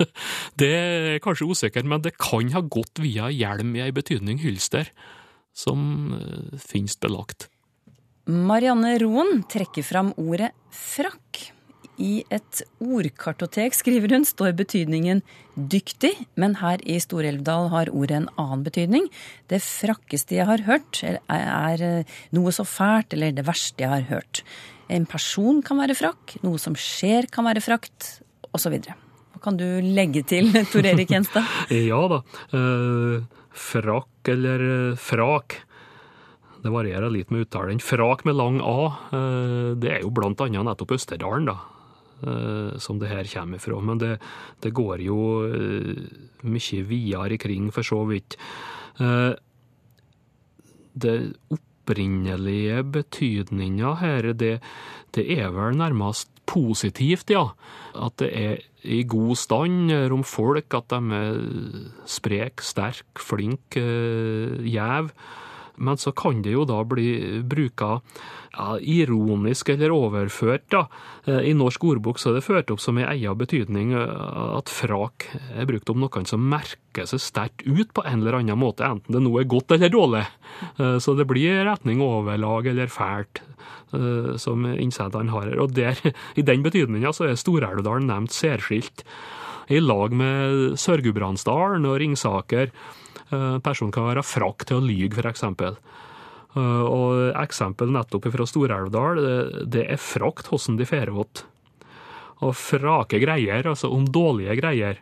det 0.61 0.71
er 0.73 1.23
kanskje 1.25 1.49
usikkert, 1.49 1.89
men 1.89 2.05
det 2.05 2.17
kan 2.21 2.53
ha 2.55 2.65
gått 2.65 3.01
via 3.01 3.29
hjelm 3.33 3.75
i 3.77 3.85
ei 3.85 3.93
betydning 3.93 4.41
hylster, 4.41 4.89
som 5.57 6.13
eh, 6.17 6.59
finnes 6.59 6.97
belagt. 7.01 7.49
Marianne 8.31 8.95
Roen 9.03 9.43
trekker 9.51 9.87
fram 9.87 10.13
ordet 10.21 10.53
frakk. 10.75 11.51
I 12.01 12.23
et 12.33 12.63
ordkartotek, 12.81 13.75
skriver 13.77 14.15
hun, 14.15 14.23
står 14.25 14.55
betydningen 14.57 15.19
dyktig, 15.55 16.15
men 16.41 16.55
her 16.63 16.81
i 16.89 16.97
Stor-Elvdal 17.03 17.69
har 17.75 17.91
ordet 17.93 18.23
en 18.23 18.29
annen 18.41 18.63
betydning. 18.65 19.11
Det 19.53 19.61
frakkeste 19.61 20.39
jeg 20.39 20.49
har 20.49 20.65
hørt, 20.65 21.03
er 21.05 21.85
eh, 21.85 22.15
noe 22.37 22.55
så 22.57 22.65
fælt, 22.65 23.13
eller 23.17 23.37
det 23.37 23.45
verste 23.49 23.85
jeg 23.85 23.93
har 23.93 24.09
hørt. 24.09 24.41
En 24.89 25.05
person 25.05 25.61
kan 25.67 25.83
være 25.83 25.99
frakk, 25.99 26.39
noe 26.47 26.61
som 26.63 26.79
skjer 26.79 27.29
kan 27.33 27.45
være 27.47 27.63
frakt, 27.65 28.23
osv. 28.57 28.81
Hva 28.81 29.43
kan 29.45 29.61
du 29.61 29.67
legge 29.85 30.25
til, 30.27 30.49
Tor 30.73 30.89
Erik 30.89 31.13
Gjenstad? 31.13 31.53
ja 31.91 32.01
da. 32.11 32.23
Eh, 32.57 33.45
frakk 33.53 34.10
eller 34.29 34.91
eh, 34.91 34.97
frak. 34.97 35.61
Det 36.61 36.73
varierer 36.73 37.11
litt 37.13 37.31
med 37.31 37.47
uttalen. 37.47 37.81
Frak 37.81 38.25
med 38.29 38.37
lang 38.37 38.61
A, 38.61 38.93
eh, 39.17 39.71
det 39.81 39.95
er 39.95 40.05
jo 40.05 40.13
blant 40.15 40.41
annet 40.45 40.67
nettopp 40.67 40.97
Østerdalen, 40.99 41.49
da. 41.49 41.57
Eh, 42.21 42.79
som 42.79 43.01
det 43.01 43.09
her 43.09 43.25
kommer 43.33 43.63
fra. 43.63 43.81
Men 43.81 44.03
det, 44.03 44.19
det 44.61 44.75
går 44.77 45.07
jo 45.07 45.21
mye 46.43 46.85
videre 46.89 47.41
kring, 47.41 47.71
for 47.73 47.87
så 47.87 48.05
vidt. 48.11 48.37
Det 51.01 51.17
opprinnelige 51.55 52.83
betydninga 52.93 53.95
her, 54.03 54.33
det, 54.37 54.59
det 55.17 55.25
er 55.39 55.49
vel 55.55 55.79
nærmest 55.81 56.29
positivt, 56.51 57.33
ja. 57.33 57.47
At 57.95 58.19
det 58.21 58.31
er 58.37 58.61
i 58.85 59.03
god 59.05 59.37
stand 59.37 59.93
om 60.13 60.25
folk, 60.25 60.75
at 60.75 60.91
de 60.93 61.01
er 61.17 61.41
sprek, 62.09 62.63
sterk, 62.65 63.21
flink, 63.21 63.77
gjev. 63.77 65.13
Men 65.81 65.99
så 66.01 66.13
kan 66.17 66.43
det 66.45 66.53
jo 66.53 66.67
da 66.69 66.83
bli 66.85 67.41
bruka 67.47 68.01
ja, 68.53 68.77
ironisk 68.81 69.71
eller 69.73 69.95
overført, 69.95 70.67
da. 70.73 70.85
I 71.27 71.55
norsk 71.57 71.85
ordbok 71.93 72.21
så 72.21 72.31
er 72.31 72.39
det 72.39 72.45
ført 72.47 72.73
opp 72.75 72.83
som 72.83 72.99
ei 73.01 73.07
egen 73.17 73.39
betydning 73.41 73.95
at 73.97 74.73
frak 74.73 75.29
er 75.55 75.69
brukt 75.71 75.93
om 75.93 76.03
noen 76.05 76.29
som 76.29 76.45
merker 76.53 77.09
seg 77.09 77.23
sterkt 77.23 77.65
ut 77.65 77.95
på 77.97 78.05
en 78.05 78.21
eller 78.21 78.41
annen 78.41 78.61
måte, 78.61 78.85
enten 78.85 79.17
det 79.17 79.23
nå 79.25 79.33
er 79.41 79.49
godt 79.49 79.77
eller 79.77 79.93
dårlig. 79.93 80.25
Så 80.77 81.15
det 81.17 81.29
blir 81.31 81.65
retning 81.69 82.03
overlag 82.05 82.69
eller 82.73 82.93
fælt 82.93 83.43
som 84.41 84.67
innsenderen 84.71 85.33
har 85.33 85.49
her. 85.49 85.59
Og 85.63 85.75
der, 85.75 85.99
i 86.39 86.47
den 86.47 86.63
betydninga 86.67 87.13
så 87.17 87.31
er 87.31 87.39
Stor-Elvdalen 87.41 88.11
nevnt 88.11 88.35
særskilt. 88.35 89.05
I 89.71 89.79
lag 89.83 90.15
med 90.15 90.77
Sør-Gudbrandsdalen 90.83 91.87
og 91.87 92.01
Ringsaker. 92.03 92.73
Personen 93.31 93.93
kan 93.95 94.09
være 94.09 94.27
frakk 94.27 94.67
til 94.67 94.81
å 94.81 94.85
lyge, 94.85 95.15
for 95.17 95.31
eksempel. 95.31 95.79
Og 96.59 97.31
eksempel 97.39 97.93
nettopp 97.95 98.27
fra 98.35 98.47
Stor-Elvdal, 98.49 99.21
det 99.71 99.85
er 99.87 100.03
frakt 100.03 100.51
hvordan 100.51 100.81
de 100.81 100.89
fer 100.89 101.13
åt. 101.15 101.45
Og 102.41 102.57
frake 102.57 103.21
greier, 103.23 103.69
altså 103.69 103.93
om 103.95 104.09
dårlige 104.09 104.57
greier. 104.59 104.99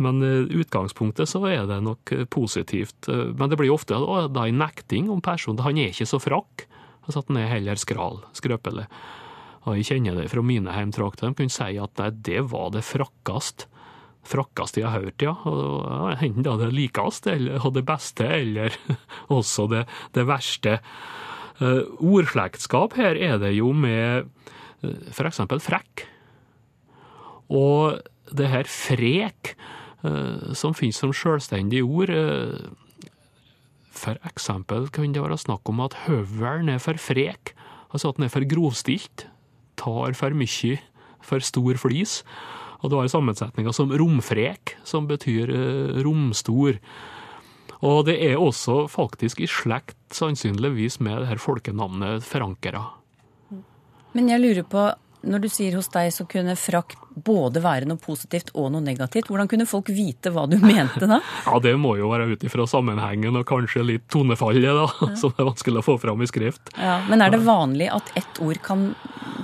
Men 0.00 0.22
i 0.24 0.62
utgangspunktet 0.62 1.28
så 1.28 1.42
er 1.46 1.66
det 1.68 1.82
nok 1.84 2.14
positivt. 2.32 3.06
Men 3.06 3.52
det 3.52 3.58
blir 3.60 3.72
ofte 3.74 3.98
da 4.32 4.46
en 4.48 4.60
nekting 4.62 5.10
om 5.12 5.20
personen. 5.22 5.60
Han 5.62 5.78
er 5.78 5.92
ikke 5.92 6.08
så 6.08 6.18
frakk. 6.22 6.66
Altså 7.04 7.22
at 7.22 7.30
han 7.30 7.40
er 7.40 7.52
heller 7.52 7.80
skral, 7.80 8.22
skrøpelig. 8.36 8.86
Og 9.68 9.76
jeg 9.76 9.90
kjenner 9.90 10.16
det 10.16 10.30
fra 10.32 10.42
mine 10.44 10.72
heimtrakter. 10.72 11.28
De 11.28 11.36
kunne 11.36 11.52
si 11.52 11.76
at 11.76 12.00
nei, 12.00 12.08
det 12.24 12.40
var 12.48 12.72
det 12.72 12.82
frakkast. 12.86 13.66
Frakkast 14.26 14.76
jeg 14.76 14.86
har 14.86 15.00
hørt, 15.00 15.22
ja. 15.24 15.32
Enten 16.20 16.20
Enten 16.20 16.44
da 16.44 16.56
det 16.60 16.72
likeste, 16.76 17.32
eller 17.38 17.70
det 17.72 17.84
beste, 17.88 18.26
eller 18.26 18.76
også 19.38 19.66
det, 19.70 19.86
det 20.14 20.26
verste. 20.28 20.78
Uh, 21.60 21.84
ordslektskap 22.00 22.94
her 22.96 23.18
er 23.20 23.36
det 23.40 23.52
jo 23.52 23.72
med 23.76 24.28
uh, 24.84 25.08
for 25.12 25.28
eksempel 25.28 25.60
frekk. 25.60 26.06
Og 27.52 28.00
det 28.32 28.48
her 28.48 28.68
frek, 28.70 29.54
uh, 30.04 30.52
som 30.56 30.76
finnes 30.76 31.00
som 31.00 31.12
selvstendig 31.12 31.82
ord 31.84 32.12
For 33.90 34.16
eksempel 34.24 34.86
kan 34.88 35.12
det 35.12 35.20
være 35.20 35.36
snakk 35.36 35.68
om 35.68 35.82
at 35.84 35.96
høvelen 36.06 36.70
er 36.72 36.78
for 36.80 36.96
frek, 36.96 37.52
altså 37.92 38.08
at 38.08 38.16
den 38.16 38.24
er 38.24 38.32
for 38.32 38.46
grovstilt, 38.48 39.26
tar 39.76 40.14
for 40.16 40.32
mye, 40.32 40.78
for 41.20 41.44
stor 41.44 41.76
flis. 41.76 42.22
Og 42.80 42.90
du 42.90 42.96
har 42.98 43.10
sammensetninger 43.12 43.74
som 43.76 43.92
romfrek, 43.92 44.76
som 44.88 45.08
betyr 45.10 45.52
romstor. 46.04 46.80
Og 47.80 48.04
det 48.08 48.16
er 48.24 48.40
også 48.40 48.84
faktisk 48.92 49.40
i 49.40 49.48
slekt, 49.48 49.98
sannsynligvis, 50.12 50.98
med 51.00 51.22
det 51.22 51.30
her 51.30 51.40
folkenavnet 51.40 52.24
Frankera. 52.24 52.86
Men 54.12 54.28
jeg 54.28 54.42
lurer 54.42 54.66
på, 54.68 54.88
når 55.20 55.42
du 55.44 55.48
sier 55.52 55.76
hos 55.76 55.88
deg 55.92 56.10
så 56.14 56.24
kunne 56.28 56.56
frakk 56.58 56.94
både 57.10 57.60
være 57.62 57.88
noe 57.88 58.00
positivt 58.00 58.52
og 58.54 58.70
noe 58.74 58.84
negativt, 58.84 59.28
hvordan 59.28 59.48
kunne 59.50 59.68
folk 59.68 59.90
vite 59.92 60.32
hva 60.32 60.46
du 60.48 60.56
mente 60.60 61.08
da? 61.08 61.20
ja, 61.46 61.58
det 61.62 61.74
må 61.80 61.94
jo 61.98 62.10
være 62.12 62.30
ut 62.32 62.46
ifra 62.46 62.66
sammenhengen 62.70 63.36
og 63.36 63.46
kanskje 63.48 63.84
litt 63.86 64.06
tonefallet, 64.12 64.64
da, 64.64 64.86
ja. 64.88 65.10
som 65.20 65.34
er 65.36 65.48
vanskelig 65.50 65.82
å 65.82 65.86
få 65.86 65.98
fram 66.02 66.24
i 66.24 66.30
skrift. 66.30 66.72
Ja, 66.76 67.00
Men 67.10 67.24
er 67.24 67.34
det 67.34 67.42
vanlig 67.44 67.90
at 67.92 68.12
ett 68.18 68.40
ord 68.42 68.60
kan 68.64 68.90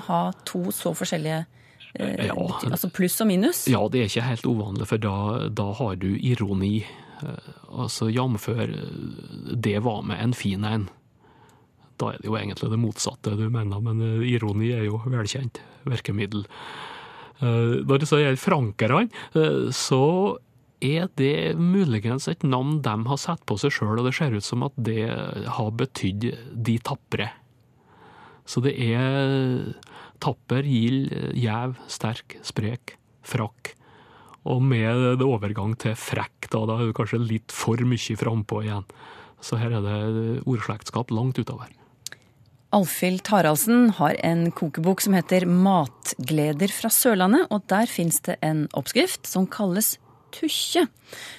ha 0.08 0.22
to 0.48 0.68
så 0.74 0.94
forskjellige 0.96 1.44
ja, 1.98 2.36
altså 2.70 2.90
pluss 2.92 3.20
og 3.24 3.30
minus? 3.30 3.64
Ja, 3.70 3.80
det 3.92 4.00
er 4.00 4.10
ikke 4.10 4.28
helt 4.28 4.46
uvanlig, 4.48 4.86
for 4.90 5.02
da, 5.02 5.16
da 5.48 5.70
har 5.80 5.98
du 6.02 6.10
ironi. 6.16 6.80
Altså 7.72 8.10
jf. 8.12 8.50
det 9.56 9.78
var 9.84 10.02
med 10.04 10.20
en 10.20 10.34
fin 10.36 10.64
en. 10.68 10.88
Da 11.96 12.12
er 12.12 12.20
det 12.20 12.28
jo 12.28 12.36
egentlig 12.36 12.68
det 12.74 12.80
motsatte 12.82 13.36
du 13.38 13.46
mener, 13.48 13.80
men 13.80 14.02
ironi 14.28 14.74
er 14.76 14.84
jo 14.88 15.00
velkjent 15.04 15.62
virkemiddel. 15.88 16.44
Når 17.40 18.02
det 18.02 18.08
så 18.08 18.20
gjelder 18.20 18.40
frankerne, 18.40 19.06
så 19.72 20.04
er 20.84 21.08
det 21.16 21.56
muligens 21.56 22.28
et 22.28 22.44
navn 22.44 22.82
de 22.84 22.94
har 23.08 23.20
satt 23.20 23.40
på 23.48 23.56
seg 23.60 23.72
sjøl, 23.72 23.96
og 23.96 24.04
det 24.04 24.14
ser 24.16 24.36
ut 24.36 24.44
som 24.44 24.66
at 24.68 24.76
det 24.76 25.08
har 25.56 25.72
betydd 25.72 26.28
de 26.52 26.76
tapre. 26.84 27.30
Så 28.46 28.62
det 28.64 28.76
er 28.78 29.74
tapper, 30.22 30.66
gild, 30.66 31.10
gjev, 31.36 31.76
sterk, 31.90 32.38
sprek, 32.46 32.96
frakk. 33.26 33.74
Og 34.46 34.62
med 34.62 35.18
det 35.18 35.26
overgang 35.26 35.74
til 35.82 35.96
frekk, 35.98 36.46
da, 36.52 36.62
da 36.70 36.78
er 36.78 36.90
det 36.90 36.96
kanskje 36.96 37.22
litt 37.22 37.54
for 37.54 37.82
mye 37.82 38.18
frampå 38.18 38.62
igjen. 38.62 38.86
Så 39.42 39.58
her 39.60 39.74
er 39.74 39.82
det 39.84 40.46
ordslektskap 40.46 41.10
langt 41.14 41.40
utover. 41.42 41.72
Alfhild 42.74 43.22
Taraldsen 43.26 43.90
har 43.98 44.16
en 44.26 44.48
kokebok 44.54 45.00
som 45.04 45.14
heter 45.16 45.46
Matgleder 45.46 46.72
fra 46.74 46.90
Sørlandet, 46.92 47.46
og 47.50 47.66
der 47.70 47.90
fins 47.90 48.18
det 48.26 48.38
en 48.44 48.66
oppskrift 48.76 49.28
som 49.28 49.46
kalles 49.50 49.94
tukkje. 50.36 50.86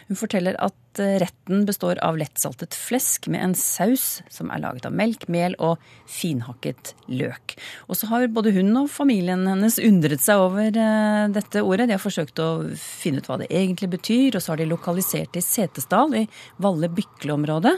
Hun 0.09 0.19
forteller 0.19 0.57
at 0.63 0.75
retten 0.97 1.65
består 1.67 1.99
av 2.01 2.17
lettsaltet 2.17 2.73
flesk 2.73 3.27
med 3.29 3.43
en 3.43 3.53
saus 3.57 4.23
som 4.33 4.49
er 4.49 4.63
laget 4.63 4.87
av 4.89 4.95
melk, 4.97 5.27
mel 5.29 5.53
og 5.61 5.83
finhakket 6.09 6.93
løk. 7.11 7.53
Og 7.85 7.99
så 7.99 8.09
har 8.09 8.25
både 8.33 8.55
hun 8.55 8.71
og 8.81 8.89
familien 8.89 9.45
hennes 9.45 9.77
undret 9.83 10.23
seg 10.25 10.41
over 10.41 10.71
dette 10.73 11.61
ordet. 11.61 11.89
De 11.89 11.97
har 11.97 12.01
forsøkt 12.01 12.41
å 12.41 12.49
finne 12.81 13.21
ut 13.21 13.29
hva 13.29 13.37
det 13.43 13.51
egentlig 13.51 13.91
betyr, 13.93 14.37
og 14.37 14.43
så 14.43 14.55
har 14.55 14.61
de 14.61 14.69
lokalisert 14.71 15.35
det 15.35 15.43
i 15.43 15.47
Setesdal, 15.47 16.15
i 16.23 16.25
Valle-Bykle-området. 16.63 17.75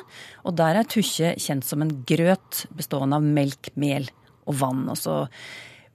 Og 0.48 0.56
der 0.60 0.80
er 0.80 0.88
Tusje 0.88 1.36
kjent 1.42 1.68
som 1.68 1.84
en 1.84 1.98
grøt 2.08 2.64
bestående 2.78 3.20
av 3.20 3.28
melk, 3.28 3.74
mel 3.76 4.08
og 4.48 4.62
vann. 4.64 4.86
Og 4.90 4.98
så 4.98 5.26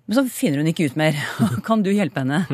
men 0.05 0.19
så 0.19 0.25
finner 0.29 0.61
hun 0.61 0.71
ikke 0.71 0.90
ut 0.90 0.99
mer. 1.01 1.19
Kan 1.67 1.85
du 1.85 1.93
hjelpe 1.95 2.25
henne? 2.25 2.45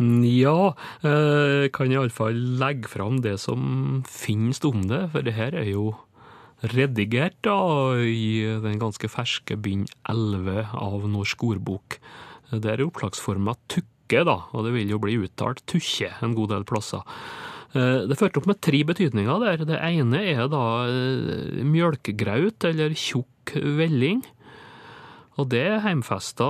Ja, 0.00 0.72
jeg 1.04 1.68
kan 1.76 1.92
iallfall 1.92 2.38
legge 2.58 2.88
fram 2.90 3.18
det 3.22 3.34
som 3.38 4.00
finnes 4.08 4.58
om 4.64 4.86
det, 4.88 5.02
for 5.12 5.22
det 5.22 5.34
her 5.36 5.52
er 5.52 5.68
jo 5.68 5.92
redigert 6.72 7.36
da, 7.44 7.58
i 8.00 8.40
den 8.64 8.80
ganske 8.80 9.10
ferske 9.12 9.58
bind 9.60 9.92
11 10.08 10.72
av 10.72 11.04
Norsk 11.12 11.44
ordbok. 11.44 11.98
Det 12.50 12.72
er 12.72 12.84
opplagsforma 12.86 13.54
tukke, 13.70 14.24
da, 14.26 14.38
og 14.50 14.66
det 14.66 14.74
vil 14.78 14.94
jo 14.94 15.00
bli 15.04 15.20
uttalt 15.22 15.62
tukkje 15.70 16.10
en 16.24 16.34
god 16.40 16.54
del 16.56 16.66
plasser. 16.66 17.04
Det 17.72 18.18
førte 18.20 18.40
opp 18.40 18.48
med 18.48 18.60
tre 18.64 18.82
betydninger 18.88 19.44
der. 19.44 19.66
Det 19.68 19.78
ene 19.80 20.24
er 20.34 20.48
da 20.52 20.64
mjølkegraut, 21.68 22.64
eller 22.68 22.96
tjukk 22.96 23.54
velling. 23.78 24.24
Og 25.40 25.48
det 25.48 25.62
er 25.64 25.80
heimfesta 25.80 26.46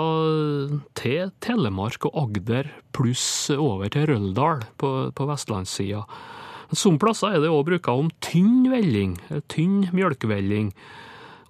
til 0.98 1.30
Telemark 1.44 2.08
og 2.08 2.16
Agder, 2.24 2.70
pluss 2.94 3.46
over 3.54 3.92
til 3.94 4.08
Røldal 4.10 4.64
på, 4.80 4.90
på 5.14 5.26
vestlandssida. 5.28 6.02
Som 6.74 6.98
plasser 6.98 7.36
er 7.36 7.44
det 7.44 7.52
òg 7.52 7.66
bruka 7.68 7.94
om 7.94 8.08
tynn 8.24 8.66
velling, 8.72 9.18
tynn 9.52 9.86
mjølkevelling. 9.94 10.72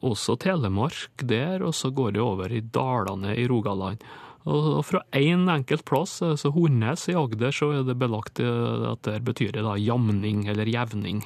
Også 0.04 0.36
Telemark 0.42 1.24
der, 1.24 1.62
og 1.62 1.76
så 1.78 1.92
går 1.94 2.16
det 2.18 2.24
over 2.24 2.52
i 2.52 2.60
dalene 2.74 3.36
i 3.38 3.46
Rogaland. 3.48 4.02
Og 4.42 4.80
fra 4.84 5.04
én 5.14 5.44
en 5.46 5.52
enkelt 5.54 5.86
plass, 5.86 6.18
altså 6.26 6.50
Hornnes 6.52 7.06
i 7.08 7.14
Agder, 7.14 7.54
så 7.54 7.70
er 7.78 7.84
det 7.86 7.96
belagt 8.00 8.42
at 8.42 9.06
det 9.06 9.20
betyr 9.24 9.54
det 9.54 9.62
da 9.62 9.76
jamning 9.78 10.48
eller 10.50 10.66
jevning. 10.66 11.22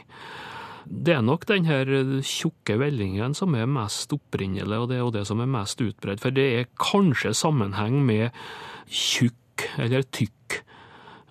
Det 0.87 1.17
er 1.17 1.25
nok 1.25 1.47
den 1.51 1.67
her 1.67 1.89
tjukke 2.23 2.77
vellingen 2.79 3.35
som 3.35 3.57
er 3.59 3.67
mest 3.71 4.13
opprinnelig, 4.15 4.79
og 4.79 4.91
det 4.91 4.99
er 4.99 5.03
jo 5.03 5.15
det 5.15 5.25
som 5.27 5.43
er 5.43 5.51
mest 5.51 5.83
utbredt. 5.83 6.23
For 6.23 6.35
det 6.35 6.47
er 6.55 6.71
kanskje 6.79 7.35
sammenheng 7.35 7.99
med 8.07 8.31
tjukk 8.87 9.67
eller 9.83 10.07
tykk 10.15 10.61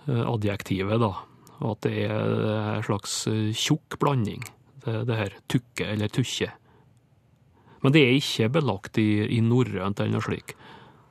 eh, 0.10 0.26
adjektivet, 0.26 1.00
da. 1.00 1.14
Og 1.62 1.72
at 1.72 1.88
det 1.88 1.96
er 2.10 2.44
en 2.76 2.86
slags 2.86 3.16
eh, 3.32 3.56
tjukk 3.56 4.00
blanding. 4.02 4.44
Det, 4.84 5.02
det 5.08 5.20
her 5.22 5.40
tukke 5.52 5.88
eller 5.94 6.12
tukkje. 6.12 6.52
Men 7.86 7.96
det 7.96 8.02
er 8.02 8.16
ikke 8.18 8.52
belagt 8.58 9.00
i, 9.00 9.10
i 9.38 9.40
norrønt 9.46 10.02
eller 10.02 10.18
noe 10.18 10.26
slikt. 10.26 10.56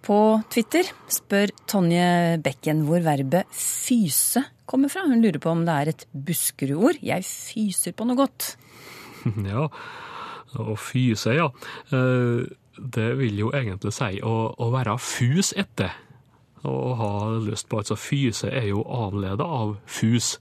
På 0.04 0.42
Twitter 0.52 0.84
spør 1.08 1.48
Tonje 1.70 2.36
Bekken 2.44 2.82
hvor 2.84 3.00
verbet 3.04 3.48
fyse 3.56 4.42
kommer 4.68 4.92
fra. 4.92 5.06
Hun 5.08 5.22
lurer 5.24 5.40
på 5.40 5.52
om 5.54 5.62
det 5.64 5.76
er 5.80 5.90
et 5.94 6.04
Buskerud-ord. 6.12 6.98
Jeg 7.00 7.24
fyser 7.24 7.96
på 7.96 8.08
noe 8.08 8.20
godt. 8.20 8.54
Ja, 9.48 9.70
å 10.60 10.74
fyse, 10.76 11.32
ja. 11.32 11.46
Eh, 11.88 12.44
det 12.76 13.06
vil 13.16 13.38
jo 13.40 13.48
egentlig 13.56 13.94
si 13.96 14.18
å, 14.20 14.34
å 14.52 14.68
være 14.74 14.98
fus 15.00 15.54
etter. 15.56 15.96
Å 16.68 16.74
ha 17.00 17.10
lyst 17.40 17.70
på 17.70 17.80
altså 17.80 17.96
fyse 17.96 18.52
er 18.52 18.68
jo 18.68 18.84
avleda 18.84 19.48
av 19.48 19.78
fus. 19.88 20.34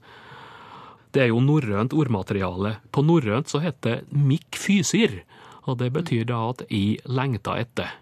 Det 1.16 1.24
er 1.24 1.32
jo 1.32 1.40
norrønt 1.40 1.96
ordmateriale. 1.96 2.76
På 2.92 3.04
norrønt 3.08 3.48
så 3.48 3.64
heter 3.64 4.04
det 4.04 4.24
mikk 4.28 4.60
fysir, 4.60 5.22
og 5.64 5.80
det 5.80 5.88
betyr 5.96 6.28
da 6.28 6.44
at 6.52 6.66
jeg 6.68 7.00
lengter 7.08 7.64
etter. 7.64 7.92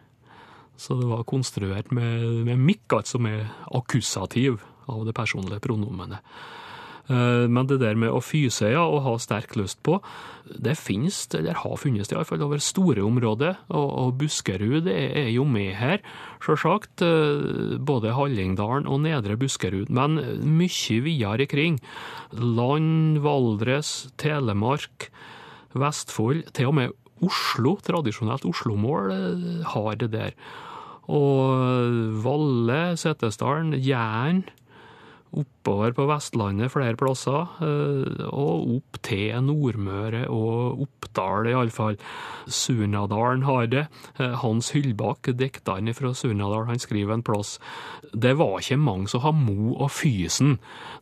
Så 0.81 0.97
det 0.99 1.07
var 1.11 1.29
konstruert 1.29 1.93
med, 1.95 2.45
med 2.49 2.59
mikk, 2.59 2.99
altså 3.03 3.21
med 3.23 3.45
akkusativ 3.71 4.61
av 4.91 5.05
det 5.07 5.15
personlige 5.17 5.63
pronomenet. 5.63 6.25
Eh, 7.11 7.49
men 7.51 7.67
det 7.67 7.81
der 7.83 7.99
med 7.99 8.13
å 8.15 8.23
fyse 8.23 8.71
ja, 8.73 8.83
og 8.87 9.03
ha 9.07 9.17
sterk 9.21 9.57
lyst 9.59 9.81
på, 9.87 9.99
det 10.47 10.77
finnes, 10.79 11.25
eller 11.37 11.59
har 11.63 11.79
funnes 11.81 12.09
det 12.09 12.17
iallfall 12.17 12.45
over 12.47 12.63
store 12.63 13.05
områder. 13.05 13.59
Og, 13.75 13.89
og 14.05 14.15
Buskerud 14.21 14.89
er, 14.91 15.11
er 15.25 15.31
jo 15.35 15.47
med 15.49 15.75
her, 15.79 16.03
sjølsagt. 16.45 17.05
Eh, 17.05 17.77
både 17.83 18.15
Hallingdalen 18.17 18.89
og 18.91 19.03
Nedre 19.07 19.39
Buskerud. 19.41 19.93
Men 19.93 20.21
mye 20.47 21.03
videre 21.05 21.49
kring. 21.51 21.81
Land, 22.33 23.21
Valdres, 23.25 24.13
Telemark, 24.21 25.11
Vestfold, 25.79 26.47
til 26.57 26.69
og 26.69 26.77
med 26.77 26.99
Oslo, 27.23 27.77
tradisjonelt 27.85 28.47
Oslo-mål, 28.49 29.13
eh, 29.15 29.63
har 29.75 29.97
det 30.01 30.11
der. 30.13 30.37
Og 31.13 32.23
Valle, 32.23 32.97
Setesdalen, 32.97 33.75
Jæren. 33.75 34.45
Oppover 35.33 35.95
på 35.97 36.05
Vestlandet 36.11 36.75
flere 36.75 36.97
plasser, 37.01 37.47
eh, 37.65 38.25
og 38.29 38.73
opp 38.75 38.99
til 39.07 39.33
Nordmøre 39.41 40.27
og 40.29 40.83
Oppdal 40.85 41.49
iallfall. 41.49 41.97
Surnadalen 42.45 43.47
har 43.47 43.71
det. 43.73 43.87
Eh, 44.19 44.35
Hans 44.43 44.73
Hyllbakk, 44.75 45.31
dikteren 45.33 45.89
fra 45.97 46.11
Surnadal, 46.13 46.67
han 46.69 46.83
skriver 46.83 47.15
en 47.15 47.25
plass 47.25 47.59
Det 48.13 48.35
var 48.37 48.59
ikke 48.61 48.77
mange 48.77 49.09
som 49.09 49.23
har 49.25 49.33
mo 49.33 49.73
og 49.73 49.89
fysen. 49.89 50.59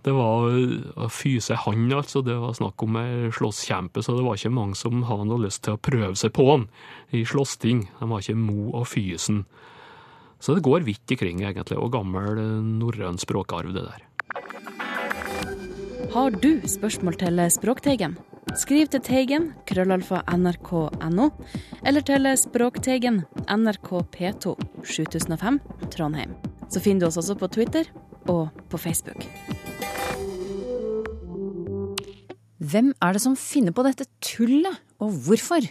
Det 0.07 0.15
var 0.15 0.47
å 0.95 1.09
fyse 1.11 1.57
han, 1.65 1.91
altså. 1.91 2.23
Det 2.23 2.39
var 2.39 2.55
snakk 2.55 2.85
om 2.87 3.01
ei 3.03 3.33
slåsskjempe, 3.35 3.99
så 3.99 4.15
det 4.15 4.23
var 4.23 4.39
ikke 4.39 4.55
mange 4.55 4.79
som 4.79 5.03
hadde 5.09 5.27
noe 5.27 5.43
lyst 5.43 5.65
til 5.65 5.75
å 5.75 5.83
prøve 5.83 6.15
seg 6.15 6.31
på 6.39 6.47
han 6.53 6.69
i 7.11 7.25
slåssting. 7.27 7.89
De 7.99 8.07
var 8.07 8.23
ikke 8.23 8.39
mo 8.39 8.71
og 8.79 8.87
fysen. 8.87 9.43
Så 10.39 10.55
det 10.55 10.63
går 10.65 10.87
vidt 10.87 11.11
ikring, 11.11 11.43
egentlig, 11.43 11.77
og 11.77 11.91
gammel 11.93 12.39
norrøn 12.79 13.19
språkarv, 13.21 13.75
det 13.75 13.83
der. 13.85 14.07
Har 16.09 16.31
du 16.33 16.63
spørsmål 16.65 17.19
til 17.21 17.41
Språkteigen? 17.53 18.15
Skriv 18.57 18.89
til 18.89 19.03
Teigen, 19.05 19.51
krøllalfa 19.69 20.23
nrk.no, 20.33 21.27
eller 21.87 22.05
til 22.09 22.29
Språkteigen, 22.41 23.21
NRK 23.45 23.91
P2, 24.15 24.55
7005, 24.83 25.61
Trondheim. 25.93 26.33
Så 26.73 26.81
finner 26.81 27.05
du 27.05 27.11
oss 27.11 27.21
også 27.21 27.37
på 27.37 27.51
Twitter 27.53 27.91
og 28.25 28.49
på 28.73 28.81
Facebook. 28.81 29.27
Hvem 32.59 32.95
er 32.97 33.13
det 33.13 33.23
som 33.23 33.37
finner 33.37 33.77
på 33.77 33.85
dette 33.85 34.09
tullet, 34.25 34.81
og 35.01 35.13
hvorfor? 35.29 35.69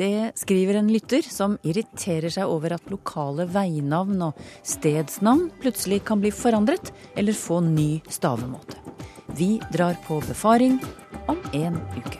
Det 0.00 0.32
skriver 0.40 0.78
en 0.80 0.88
lytter 0.88 1.26
som 1.28 1.58
irriterer 1.68 2.32
seg 2.32 2.48
over 2.48 2.78
at 2.78 2.88
lokale 2.90 3.44
veinavn 3.52 4.24
og 4.30 4.40
stedsnavn 4.64 5.50
plutselig 5.60 6.00
kan 6.08 6.22
bli 6.22 6.32
forandret 6.32 6.94
eller 7.12 7.36
få 7.36 7.60
ny 7.66 8.00
stavemåte. 8.08 8.91
Vi 9.36 9.60
drar 9.72 9.96
på 10.06 10.20
befaring 10.20 10.84
om 11.26 11.38
en 11.52 11.80
uke. 11.96 12.18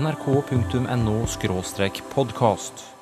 nrk.no 0.00 1.26
podkast. 2.14 2.95